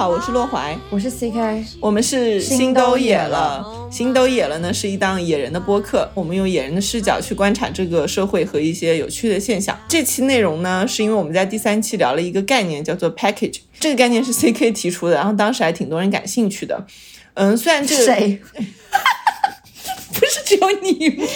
[0.00, 3.62] 好，我是洛怀，我是 CK，我们是心都野了。
[3.92, 9.78] 心都野了呢，是一档野人的播客，我们用野人的视角去观察这个社会和一些有趣的现象。
[9.90, 13.58] 这期内容呢，是因为我们在第三期聊了一个概念，叫做 package。
[13.78, 16.86] 这个概念是 CK 提出的，然后当时还挺多人感兴趣的。
[17.34, 18.40] 嗯，虽然这个谁？
[20.18, 21.26] 不是只有你吗？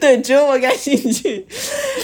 [0.00, 1.46] 对，只有我感兴趣。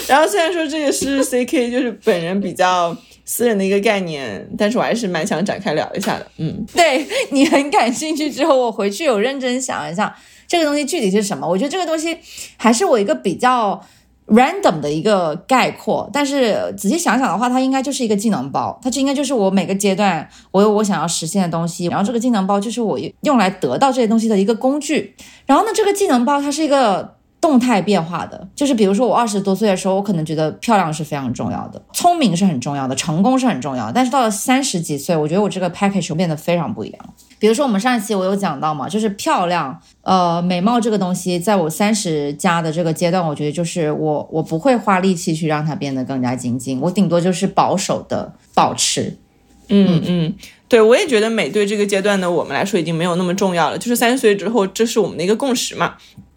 [0.07, 6.27] 然后虽然说这个是 CK 就是本人比较私人的一个概念，但是我还是蛮想展开聊一下的。
[6.37, 10.15] 嗯， 对 你很感兴趣之后，我回去有认真想一下
[10.47, 11.45] 这个东西具体是什么。
[11.45, 12.17] 我觉得这个东西
[12.55, 13.83] 还是我一个比较。
[14.27, 25.15] random 的一个概括，但是仔细想想的话，它应该就是一个技能包，它就应该就是我每个阶段我有我想要实现的东西，然后这个技能包就是我用来得到这些东西的一个工具。
[25.45, 37.13] 然后呢，这个技能包它是一个动态变化的，就是比如说我二十多岁的时候，我可能觉得漂亮是非常重要的，聪明是很重要的，成功是很重要，但是到了三十几岁，我觉得我这个 package 变得非常不一样。
[37.37, 49.19] 比如说我们上一期我有讲到嘛，就是漂亮，呃，美貌这个东西，在我三十加的这个阶段，我觉得就是我我不会花力气去让它变得更加精进，我顶多就是保守的保持。
[49.67, 50.33] 嗯嗯，
[50.67, 55.95] 对我也觉得美对这个阶段的我们来说已经没有那么重要了，就是三十岁之后，这是我们的一个共识嘛。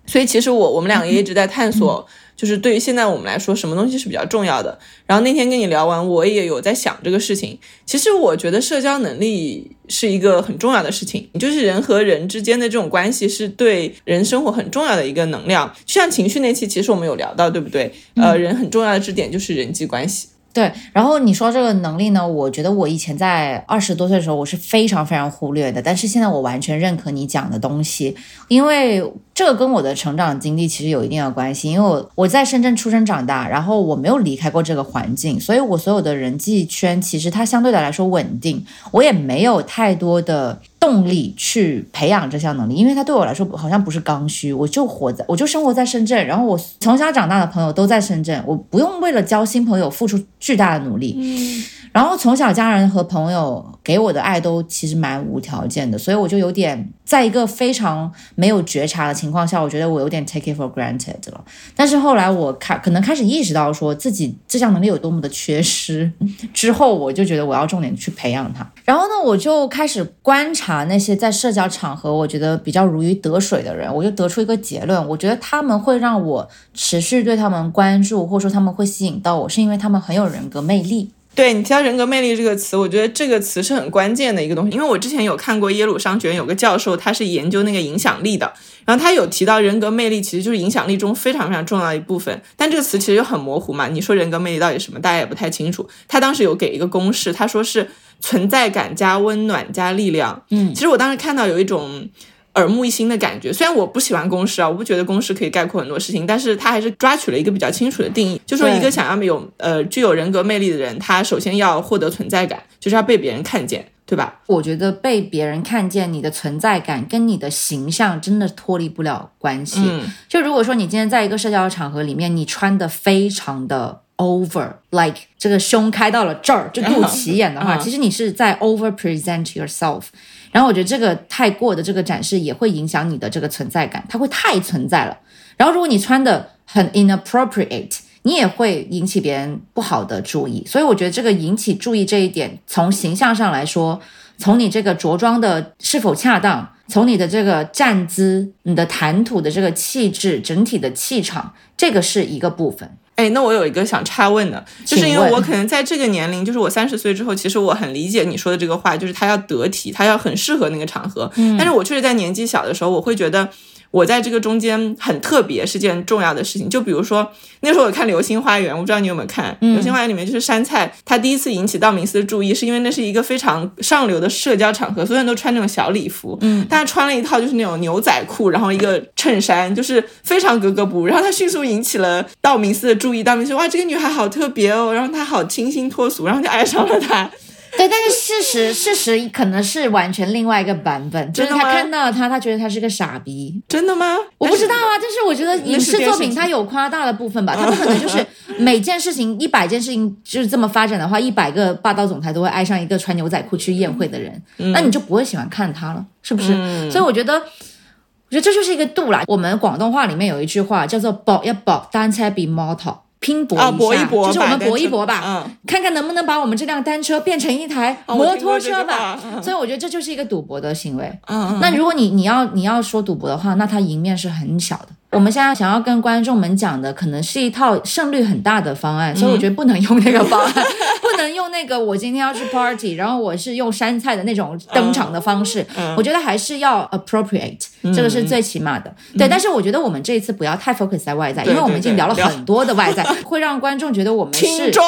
[0.09, 2.05] 所以其实我我们两个也一直在探索。
[2.39, 4.79] 就是对于现在我们来说，什么东西是比较重要的？
[5.07, 7.59] 然后那天跟你聊完，我也有在想这个事情。
[7.85, 15.69] 其实我觉得社交能力是一个很重要的事情，就是人和人之间的这种关系是对人生活很重要的一个能量。
[15.85, 17.93] 就像情绪那期，其实我们有聊到，对不对？
[18.15, 20.29] 呃，人很重要的支点就是人际关系。
[20.59, 22.27] 对，然后你说这个能力呢？
[22.27, 25.81] 我觉得我以前在二十多岁的时候，我是非常非常忽略的。
[25.81, 28.17] 但是现在我完全认可你讲的东西，
[28.49, 29.01] 因为
[29.33, 31.71] 这个跟我的成长经历其实有一定的关系。
[31.71, 40.61] 因为我我在深圳出生长大，然后我没有离开过这个环境，所以我所有的人际圈其实它相对的来说稳定，我也没有太多的。
[40.81, 44.53] 动力去培养这项能力，因为它对我来说好像不是刚需。
[44.53, 51.17] 我就活在，我就生活在深圳，然后我从小长大的朋友都在深圳，我不用为了交新朋友付出巨大的努力。
[51.19, 61.45] 嗯，然后从小家人和朋友给我的爱都其实蛮无条件的，所以我就有点在一个非常没有觉察的情况下，我觉得我有点 take it for granted 了。
[61.77, 66.11] 但是后来我开可能开始意识到说自己这项能力有多么的缺失，
[66.53, 68.69] 之后我就觉得我要重点去培养它。
[68.85, 70.79] 然后呢，我就开始观察。
[70.89, 81.11] 那些在社交场合我觉得比较如鱼得水的人，我就得出一个结论，我觉得他们会让我持续对他们关注，或者说他们会吸引到我，是因为他们很有人格魅力。
[81.39, 88.53] 对你提到人格魅力这个词，我觉得这个词是很关键的一个东西，因为我之前有看过耶鲁商学院有个教授，他是研究那个影响力的，
[88.85, 95.89] 然后他有提到人格魅力其实就是影响力中非常非常重要的一部分，但这个词其实就很模糊嘛，你说人格魅力到底什么，大家也不太清楚。
[96.09, 97.89] 他当时有给一个公式，他说是。
[98.21, 102.09] 存在感加温暖加力量，嗯，其实我当时看到有一种
[102.59, 103.53] 耳目一新的感觉。
[103.53, 114.41] 虽然我不喜欢公式啊，我不觉得公式可以概括很多事情，但是他还是抓取了一个比较清楚的定义，就说一个想要有呃具有人格魅力的人，他首先要获得存在感，就是要被别人看见，对吧？
[114.47, 119.81] 我觉得被别人看见你的存在感跟你的形象真的脱离不了关系。
[120.29, 124.01] 就如果说你今天在一个社交场合里面，你穿的非常的。
[124.19, 130.07] Over like 这个胸开到了这儿就肚脐眼的话，其实你是在 over present yourself。
[130.51, 135.19] 然后我觉得这个太过的这个展示也会影响你的这个存在感，它会太存在了。
[135.57, 140.65] 然后如果你穿的很 inappropriate，你也会引起别人不好的注意。
[140.67, 144.01] 所以我觉得这个引起注意这一点，从形象上来说，
[144.37, 152.97] 从你这个着装的是否恰当，从你的这个站姿、你的谈吐的这个气质、整体的气场，这个是一个部分。
[153.19, 161.29] 哎，那我有一个想插问的，就是因为我可能在这个年龄，就是我三十岁之后，其实我很理解你说的这个话，就是他要得体，他要很适合那个场合。
[161.35, 163.49] 嗯，但是我确实在年纪小的时候，我会觉得。
[163.91, 166.69] 我在这个中间很特别，是件重要的事情。
[166.69, 167.31] 就比如说
[167.61, 181.07] 那时候我看《流星花园》，我不知道你有没有看《流星花园》里面就是杉菜，她第一次引起道明寺的注意，是因为那是一个非常上流的社交场合，所有人都穿那种小礼服，嗯，但他穿了一套就是那种牛仔裤，然后一个衬衫，就是非常格格不入。
[181.07, 187.31] 然后她迅速引起了道明寺的注意，道明寺哇，这个女孩好特别哦，然后她好清新脱俗，然后就爱上了她。
[187.79, 194.17] 对，但是事实事实可能是完全另外一个版本，就是他看到他，他觉得他是个傻逼，真的吗？
[194.37, 198.27] 我不知道啊，但是我觉得影视作品它有夸大的部分吧，他不可能就是
[198.59, 204.43] 每件事情一百件事情就是这么发展的话，一百个霸道总裁都会爱上一个穿牛仔裤去宴会的人，
[204.73, 206.91] 那你就不会喜欢看他了，是不是？
[206.91, 209.23] 所以我觉得，我觉得这就是一个度啦。
[209.29, 213.05] 我们广东话里面有一句话叫做“保要保单车比摩托”。
[213.21, 219.19] 拼搏啊，一下，搏一搏，就是我们搏一搏吧，嗯，看看能不能把我们这辆单车变成一台摩托车吧。
[219.43, 221.13] 所以我觉得这就是一个赌博的行为。
[221.61, 224.89] 那如果你你要你要说赌博的话，那它赢面是很小的。
[225.11, 230.53] 我们现在想要跟观众们讲的，可能是一套胜率很大的方案，所以我觉得不能用那个方案，
[231.01, 235.67] 不能用那个我今天要去 party，然后我是用山菜的那种登场的方式。
[235.97, 237.65] 我觉得还是要 appropriate，、
[237.95, 238.95] 这个是最起码的。
[239.17, 244.83] 对，但是我觉得我们这一次不要太 focus 在外在，因为我们已经聊了很多的外在， 会让观众觉得我们是听众，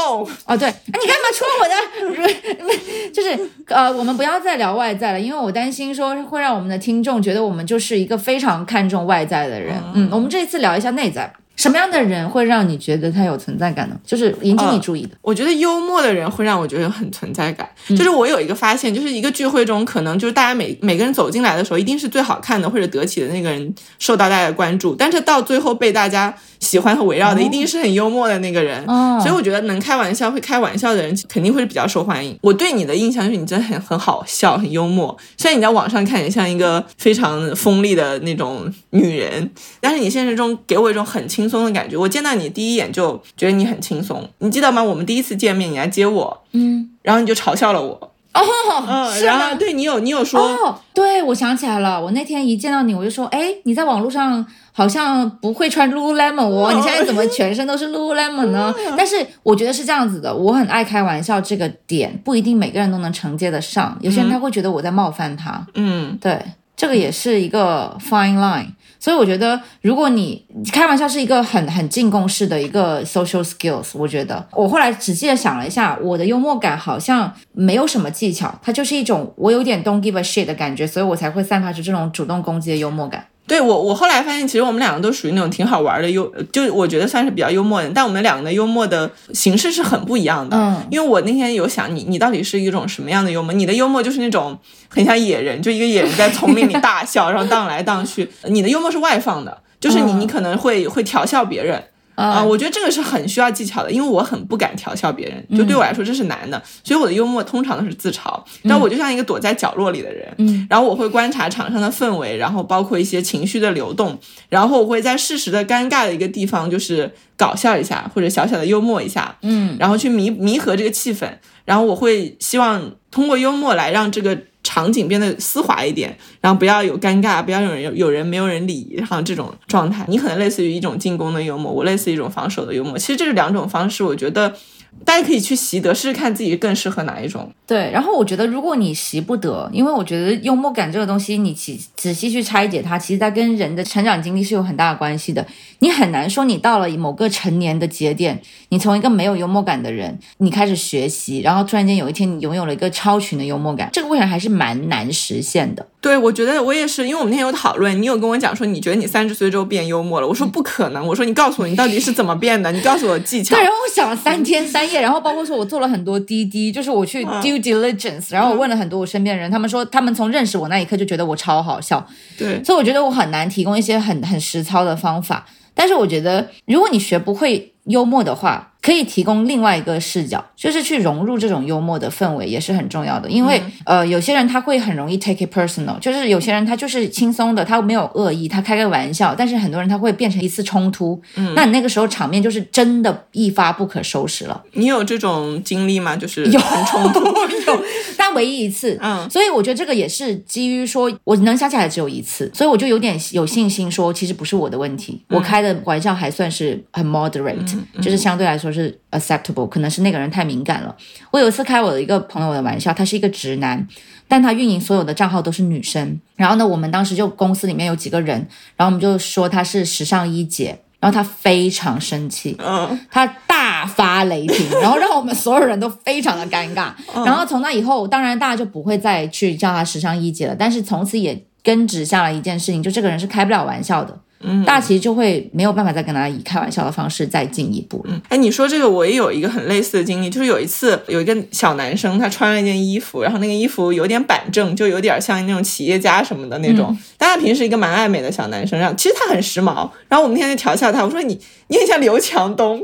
[0.46, 3.10] 哦，对，啊，你干嘛戳我的？
[3.12, 9.74] 就是呃，我们不要再聊外在了，因为我担心说会让我们的听众觉得我们就是一个非常看重外在的人。
[9.94, 13.96] 嗯，我们这一次聊一下内在，什么样的人会让你觉得他有存在感呢？
[14.02, 15.10] 就是引起你注意的。
[15.20, 17.68] 我觉得幽默的人会让我觉得很存在感。
[17.88, 28.84] 嗯就是我有一个发现，就是一个聚会中，可能就是大家每每个人走进来的时候，一定是最好看的或者得体的那个人受到大家的关注，但是到最后被大家喜欢和围绕的，一定是很幽默的那个人。
[28.86, 32.38] 哦所以我觉得能开玩笑、会开玩笑的人，肯定会是比较受欢迎。
[32.40, 35.14] 我对你的印象就是你真的很很好笑、很幽默。
[35.36, 41.96] 虽然你在网上看起来像一个非常锋利的那种女人，但是你现实中给我一种很轻松的感觉。
[41.96, 44.82] 我见到你第一眼就觉得你很轻松，你记得吗？
[44.82, 47.92] 我们第一次见面你来接我，嗯，然后你就嘲笑了我，
[48.32, 48.40] 哦，
[48.88, 49.54] 嗯，是吗？
[49.54, 54.46] 对你有你有说，哦，对，我想起来了，我那天一见到你，我就说，哎，你在网络上
[54.80, 58.74] 好像不会穿 Lululemon 哦，你现在怎么全身都是 Lululemon 呢？
[58.96, 66.42] 但是我觉得是这样子的，我很爱开玩笑，这个点不一定每个人都能承接得上，有些人他会觉得我在冒犯他，嗯，对，
[66.74, 68.68] 这个也是一个 fine line。
[68.98, 83.26] 所以我觉得，如果你开玩笑是一个很很进攻式的一个 social skills，我觉得我后来仔细的想了一下，我的幽默感好像没有什么技巧，它就是一种我有点 don't give a shit 的感觉，所以我才会散发出这种主动攻击的幽默感。
[83.50, 90.56] 对我，我后来发现，其实我们两个都属于那种挺好玩的幽，就我觉得算是比较幽默的，但我们两个的幽默的形式是很不一样的。
[90.56, 93.52] 嗯因为我那天有想你，你到底是一种什么样的幽默？
[93.52, 94.56] 你的幽默就是那种
[94.88, 98.30] 很像野人，就一个野人在丛林里 大笑，然后荡来荡去。
[98.44, 101.82] 你的幽默是外放的，就是你嗯你可能会会调笑别人。
[102.14, 114.18] 啊、我觉得这个是很需要技巧的，因为我很不敢调笑别人，就对我来说这是难的，所以我的幽默通常都是自嘲，但我就像一个躲在角落里的人，嗯，然后我会观察场上的氛围，然后包括一些情绪的流动，
[114.50, 121.26] 然后我会在适时的尴尬的一个地方，就是搞笑一下或者小小的幽默一下，嗯，然后去弥弥合这个气氛，
[121.64, 134.54] 然后我会希望通过幽默来让这个场景变得丝滑一点，然后不要有尴尬，不要有人有人没有人理，然后这种状态，你可能类似于一种进攻的幽默，我类似于一种防守的幽默，其实这是两种方式，我觉得
[135.04, 137.50] 大家可以去习得，试试看自己更适合哪一种。
[137.66, 145.46] 对，然后我觉得，如果你习不得，因为我觉得幽默感这个东西，你仔仔细去拆解它，其实它跟人的成长经历是有很大的关系的。
[145.78, 148.40] 你很难说你到了某个成年的节点，
[148.70, 155.86] 你从一个没有幽默感的人，你开始学习，然后突然间有一天你拥有了一个超群的幽默感，这个过程还是蛮难实现的。
[156.00, 163.62] 对，我觉得我也是，因为我们那天有讨论，你有跟我讲说，你觉得你三十岁之后变幽默了，我说不可能，我说你告诉我你到底是怎么变的，你告诉我技巧对，。
[163.62, 172.06] 然后我想了三天三 夜，然后包括说我做了很多滴滴，就是我去 due diligence，、然后我问了很多我身边的人，他们说他们从认识我那一刻就觉得我超好笑，
[172.38, 175.46] 对，所以我觉得我很难提供一些很很实操的方法。
[175.72, 183.28] 但是我觉得，如果你学不会幽默的话，可以提供另外一个视角，就是去融入这种幽默的氛围也是很重要的。
[183.28, 194.62] 因为、呃，有些人他会很容易 take it personal，就是有些人他就是轻松的，他没有恶意，他开个玩笑，但是很多人他会变成一次冲突，嗯，那你那个时候场面就是真的一发不可收拾了。
[194.72, 196.16] 你有这种经历吗？
[196.16, 197.20] 就是有很冲突。
[197.66, 197.82] 有，
[198.16, 198.98] 但唯一一次。
[199.02, 210.94] 嗯所以我觉得这个也是基于说，我能想起来只有一次，所以我就有点有信心说，其实不是我的问题，我开的玩笑还算是很 moderate，、就是相对来说是 acceptable，可能是那个人太敏感了。
[211.30, 213.86] 我有一次开我的一个朋友的玩笑，他是一个直男，
[214.28, 216.20] 但他运营所有的账号都是女生。
[216.36, 218.38] 然后呢，我们当时就公司里面有几个人，
[218.76, 226.92] 然后我们就说他是时尚一姐，然后他非常生气，嗯，他大发雷霆，然后让我们所有人都非常的尴尬。
[227.24, 234.18] 然后从那以后，当然大家就不会再去叫他时尚一姐了，但是从此也根植下了一件事情，就这个人是开不了玩笑的。
[234.42, 238.20] 嗯，大家其实就会没有办法再跟他以开玩笑的方式再进一步了。
[238.28, 246.96] 哎，你说这个我也有一个很类似的经历，就是有一次有一个小男生，他穿了一件衣服，然后那个衣服有点板正，就有点像那种企业家什么的那种。
[247.18, 249.88] 但他平时一个蛮爱美的小男生，然后其实他很时髦。
[250.08, 252.82] 然后我们那天就调笑他，我说你你很像刘强东。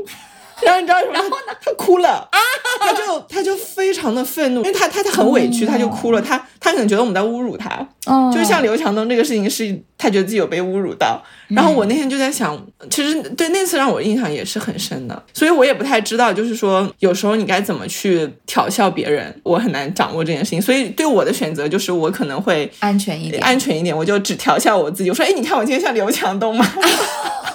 [0.61, 1.13] 然后你知道什么？
[1.13, 1.35] 然后呢？
[1.63, 2.39] 他哭了啊！
[2.79, 6.21] 他就他就非常的愤怒，因为他他他很委屈，他就哭了。
[6.21, 7.87] 他他可能觉得我们在侮辱他，
[8.31, 11.21] 就是像刘强东这个事情，是他觉得自己有被侮辱到。
[11.47, 12.59] 然后我那天就在想，
[12.89, 20.61] 其实对那次让我印象也是很深的，所以我也不太知道，就是说有时候你该怎么去调笑别人，我很难掌握这件事情。
[20.61, 25.09] 所以对我的选择就是，我可能会安全一点，安全一点，我就只调笑我自己。
[25.09, 26.65] 我说，哎，你看我今天像刘强东吗？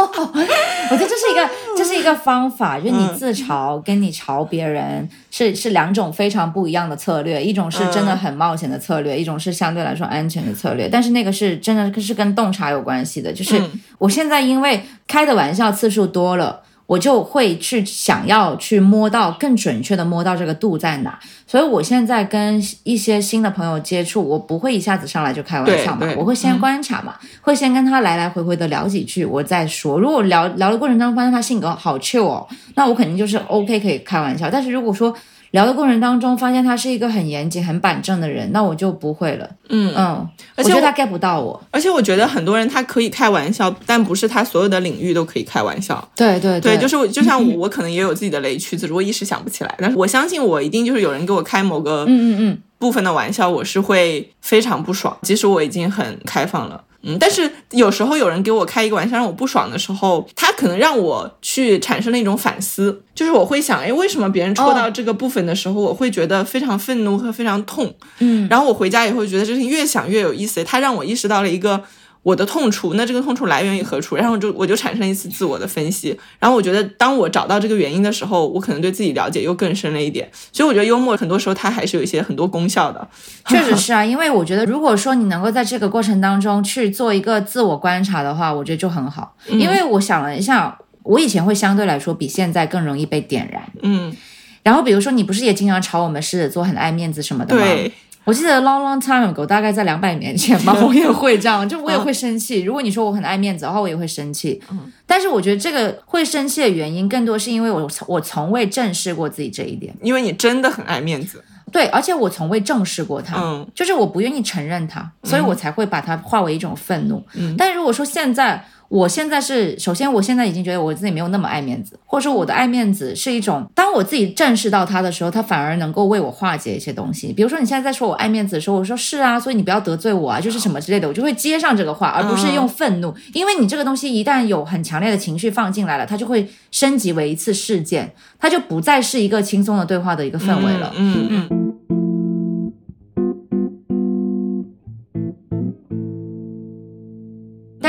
[0.04, 10.88] 我觉得这是一个， 这是一个方法，就是你自嘲跟你嘲别人是是两种非常不一样的策略，一种是真的很冒险的策略，一种是相对来说安全的策略。
[10.88, 13.60] 但是那个是真的是跟洞察有关系的，就是
[13.98, 16.62] 我现在因为开的玩笑次数多了。
[16.92, 29.98] 我就会去想要去摸到更准确的摸到这个度在哪，所以我现在跟一些新的朋友接触，我不会一下子上来就开玩笑嘛，我会先观察嘛，会先跟他来来回回的聊几句，我再说。
[29.98, 34.50] 如果聊聊的过程当中发现他性格好 chill 哦，那我肯定就是 OK 可以开玩笑。
[34.50, 35.14] 但是如果说
[35.52, 39.48] 聊的过程当中，发现他是一个很严谨、很板正的人，那我就不会了。
[39.68, 41.62] 嗯嗯，而且我觉得他 get 不到我。
[41.70, 46.06] 而且我觉得很多人他可以开玩笑，但不是他所有的领域都可以开玩笑。
[46.16, 49.74] 对对对，就是就像我， 我可能也有自己的雷区，只不过一时想不起来。
[49.78, 56.82] 但是我相信，我一定就是有人给我开某个嗯嗯嗯部分的玩笑，我是会非常不爽，即使我已经很开放了。
[57.02, 67.94] 嗯，但是有时候有人给我开一个玩笑让我不爽的时候，他可能让我去产生了一种反思，就是我会想，哎，为什么别人戳到这个部分的时候，我会觉得非常愤怒和非常痛？
[68.20, 71.82] 嗯，然后我回家以后觉得这事情越想越有意思，他让我意识到了一个。
[72.22, 74.14] 我的痛处，那这个痛处来源于何处？
[74.16, 80.30] 然后我就我就产生一次自我的分析，然后我觉得当我找到这个原因的时候，我可能对自己了解又更深了一点。
[80.52, 83.08] 所以我觉得幽默很多时候它还是有一些很多功效的。
[83.48, 89.34] 确实是啊，因为我觉得如果说你能够在这个过程当中去做一个自我观察的话，我觉得就很好。
[89.48, 93.62] 因为我想了一下，我以前会相对来说比现在更容易被点燃。
[93.82, 94.16] 嗯，
[94.62, 97.62] 然后比如说你不是也经常吵我们狮子座很爱面子什么的吗？
[97.62, 97.92] 对。
[98.24, 102.62] 我记得 long long time ago，大概在两百年前吧，我也会这样， 就我也会生气。
[102.62, 104.62] 如果你说我很爱面子的话，我也会生气。
[104.70, 109.94] 嗯，但是我觉得这个会生气的原因，更多是因为我我从未正视过自己这一点。
[110.00, 111.42] 因为你真的很爱面子。
[111.72, 117.24] 对，而且我从未正视过它，嗯，就是我不愿意承认它，所以我才会把它化为一种愤怒。
[117.34, 118.64] 嗯，但是如果说现在。
[118.92, 127.32] 我现在是，首先，我现在已经觉得我自己没有那么爱面子，或者说我的爱面子是一种，当我自己正视到它的时候，它反而能够为我化解一些东西。
[127.32, 140.92] 比如说你现在在说我爱面子的时候，我说是啊，所以你不要得罪我啊，就是什么之类的，我就会接上这个话，而不是用愤怒，因为你这个东西一旦有很强烈的情绪放进来了，它就会升级为一次事件，它就不再是一个轻松的对话的一个氛围了。
[140.98, 141.61] 嗯嗯。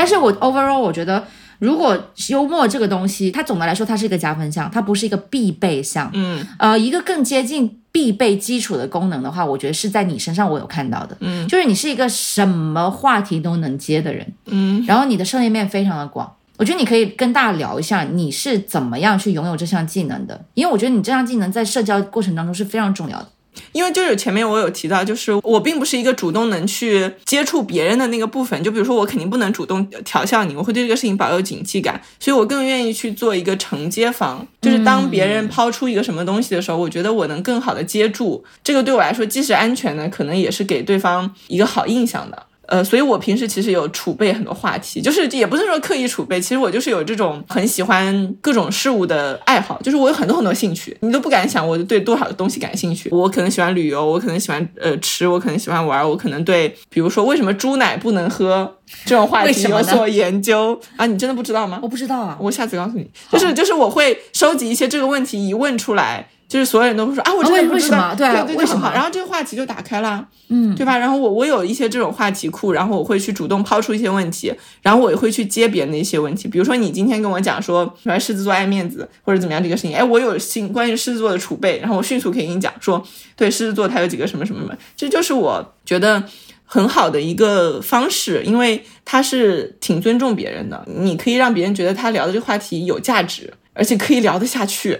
[0.04, 1.24] 但是我 overall 我觉得，
[1.60, 6.10] 如果幽默这个东西，它总的来说它是一个加分项，它不是一个必备项。
[6.12, 11.16] 嗯，呃，一个更接近必备基础的功能的话，我觉得是在你身上我有看到的。
[11.20, 14.30] 嗯，就是你是一个什么话题都能接的人。
[14.44, 23.28] 嗯，然后你的涉猎面非常的广，我觉得你可以跟大家聊一下你是怎么样去拥有这项技能的，因为我觉得你这项技能在社交过程当中是非常重要的。
[23.72, 28.62] 因为就是前面我有提到，就是我并不是一个主动能去接触别人的那个部分。
[28.62, 34.46] 就比如说，我肯定不能主动调笑你，我会对这个事情保有警惕感，所以我更愿意去做一个承接方。
[34.62, 38.44] 就是当别人抛出一个什么东西的时候，我觉得我能更好的接住。
[38.62, 42.46] 这个对我来说既是安全的，可能也是给对方一个好印象的。
[42.74, 53.08] 呃，所以我平时其实有储备很多话题，就是也不是说刻意储备，其实我就是有这种很喜欢各种事物的爱好，就是我有很多很多兴趣，你都不敢想我对多少个东西感兴趣。
[53.12, 61.06] 我可能喜欢旅游，我可能喜欢呃吃，我可能喜欢玩，我可能对，比如说为什么猪奶不能喝这种话题有所研究啊？
[61.06, 61.78] 你真的不知道吗？
[61.80, 63.08] 我不知道啊，我下次告诉你。
[63.30, 66.28] 就是就是我会收集一些这个问题一问出来。
[66.54, 68.88] 就是所有人都会说啊，我真的不知道，对对对，为什么？
[68.94, 70.96] 然后这个话题就打开了，嗯，对吧？
[70.96, 76.46] 然后我我有一些这种话题库，然后我会去主动抛出一些问题，然后我也会去接别人的一些问题。
[76.46, 86.22] 比如说你今天跟我讲说，说狮子座爱面子或者怎么样这个事情，哎，我有新关于狮子座的储备，然后我迅速可以跟你讲说，对狮子座它有几个什么什么什么，这就是我觉得
[86.64, 94.98] 很好的一个方式，因为他是挺尊重别人的，你可以让别人觉得他聊的这个话题有价值，而且可以聊得下去。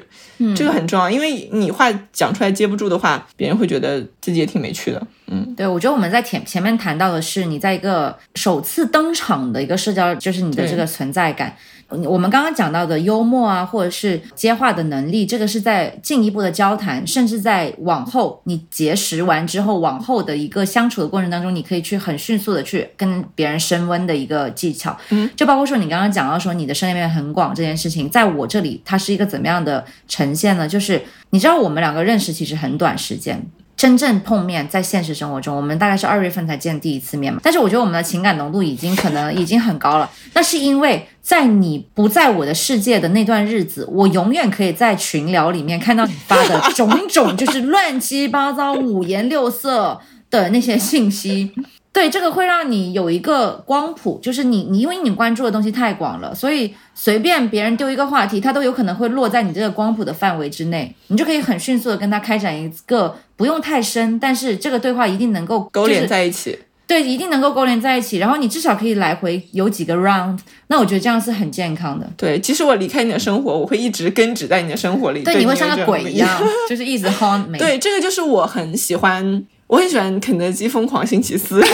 [0.56, 5.06] 这个很重要，因为你话讲出来接不住的话，别人会觉得自己也挺没趣的。
[5.28, 11.56] 嗯，对，我觉得我们在前前面谈到的是你在一个首次登场的一个社交，就是你的这个存在感。
[11.88, 24.96] 我们刚刚讲到的幽默啊，或者是接话的能力，这个是在进一步的交谈，甚至在往后你结识完之后，往后的一个相处的过程当中，你可以去很迅速的去跟别人升温的一个技巧。
[25.10, 30.68] 嗯，就包括说你刚刚讲到说你的涉猎面很广这件事情，在我这里它是一个怎么样的呈现呢？
[30.68, 33.44] 就是你知道我们两个认识其实很短时间。
[33.84, 37.38] 真正碰面，在现实生活中，我们大概是二月份才见第一次面嘛。
[37.42, 40.10] 但是我觉得我们的情感浓度已经可能已经很高了。
[40.32, 50.00] 那是因为在你不在我的世界的那段日子，我永远可以在群聊里面看到你发的种种，就是乱七八糟、五颜六色
[50.30, 51.52] 的那些信息。
[51.94, 66.58] 对，这个会让你有一个光谱，就是你你因为你关注的东西太广了，所以随便别人丢一个话题，它都有可能会落在你这个光谱的范围之内，你就可以很迅速的跟他开展一个不用太深，但是这个对话一定能够勾连在一起。
[66.86, 72.06] 对，一定能够勾连在一起，然后你至少可以来回有几个 round，那我觉得这样是很健康的。
[72.14, 75.22] 对，其实我离开你的生活，我会一直根植在你的生活里。
[75.22, 77.56] 对，你会像个鬼一样，就是一直 haunt me。
[77.56, 79.42] 对，这个就是我很喜欢，
[79.74, 81.60] 我很喜欢肯德基疯狂星期四。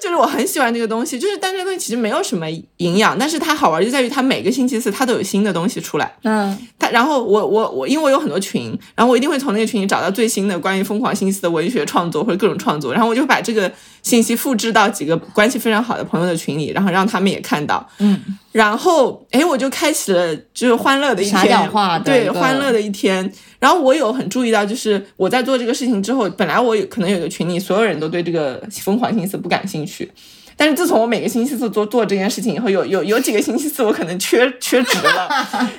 [0.00, 2.44] 就是我很喜欢这个东西，就是但这个东西其实没有什么
[2.78, 6.12] 营养，但是它好玩就在于它每个星期四它都有新的东西出来。
[6.24, 13.70] 嗯，它然后我我我因为我有很多群，然后我一定会从那个群里找到最新的关于疯狂星期四的文学创作或者各种创作，然后我就把这个
[14.02, 17.88] 信息复制到几个关系非常好的朋友的群里，然后让他们也看到。
[17.98, 18.20] 嗯，
[18.52, 21.58] 然后哎，我就开启了就是欢乐的一天，
[22.04, 23.32] 对欢乐的一天。
[23.58, 30.10] 然后我有很注意到，就是我在做这个事情之后，本来我有可能有个群里所有人都对这个疯狂星期四不感兴趣。
[30.54, 35.28] 但是自从我每个星期四做做这件事情以后，有有有几个星期四我可能缺缺职了，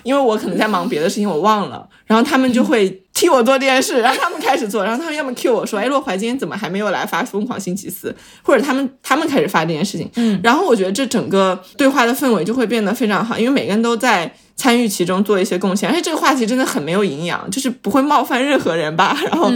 [0.01, 1.87] 因为我可能在忙别的事情，我忘了。
[2.07, 10.09] 然后他们就会替我做这件事，然后他们开始做，然后他们要么 Q 我说：“哎，洛怀今天怎么还没有来发疯狂星期四？”或者他们他们开始发这件事情。
[10.15, 14.33] 嗯，然后我觉得这整个对话的氛围就会变得非常好，因为每个人都在。
[14.55, 19.17] 参与其中做一些贡献，而且这个话题真的很没有营养，就是不会冒犯任何人吧。
[19.27, 19.51] 然后，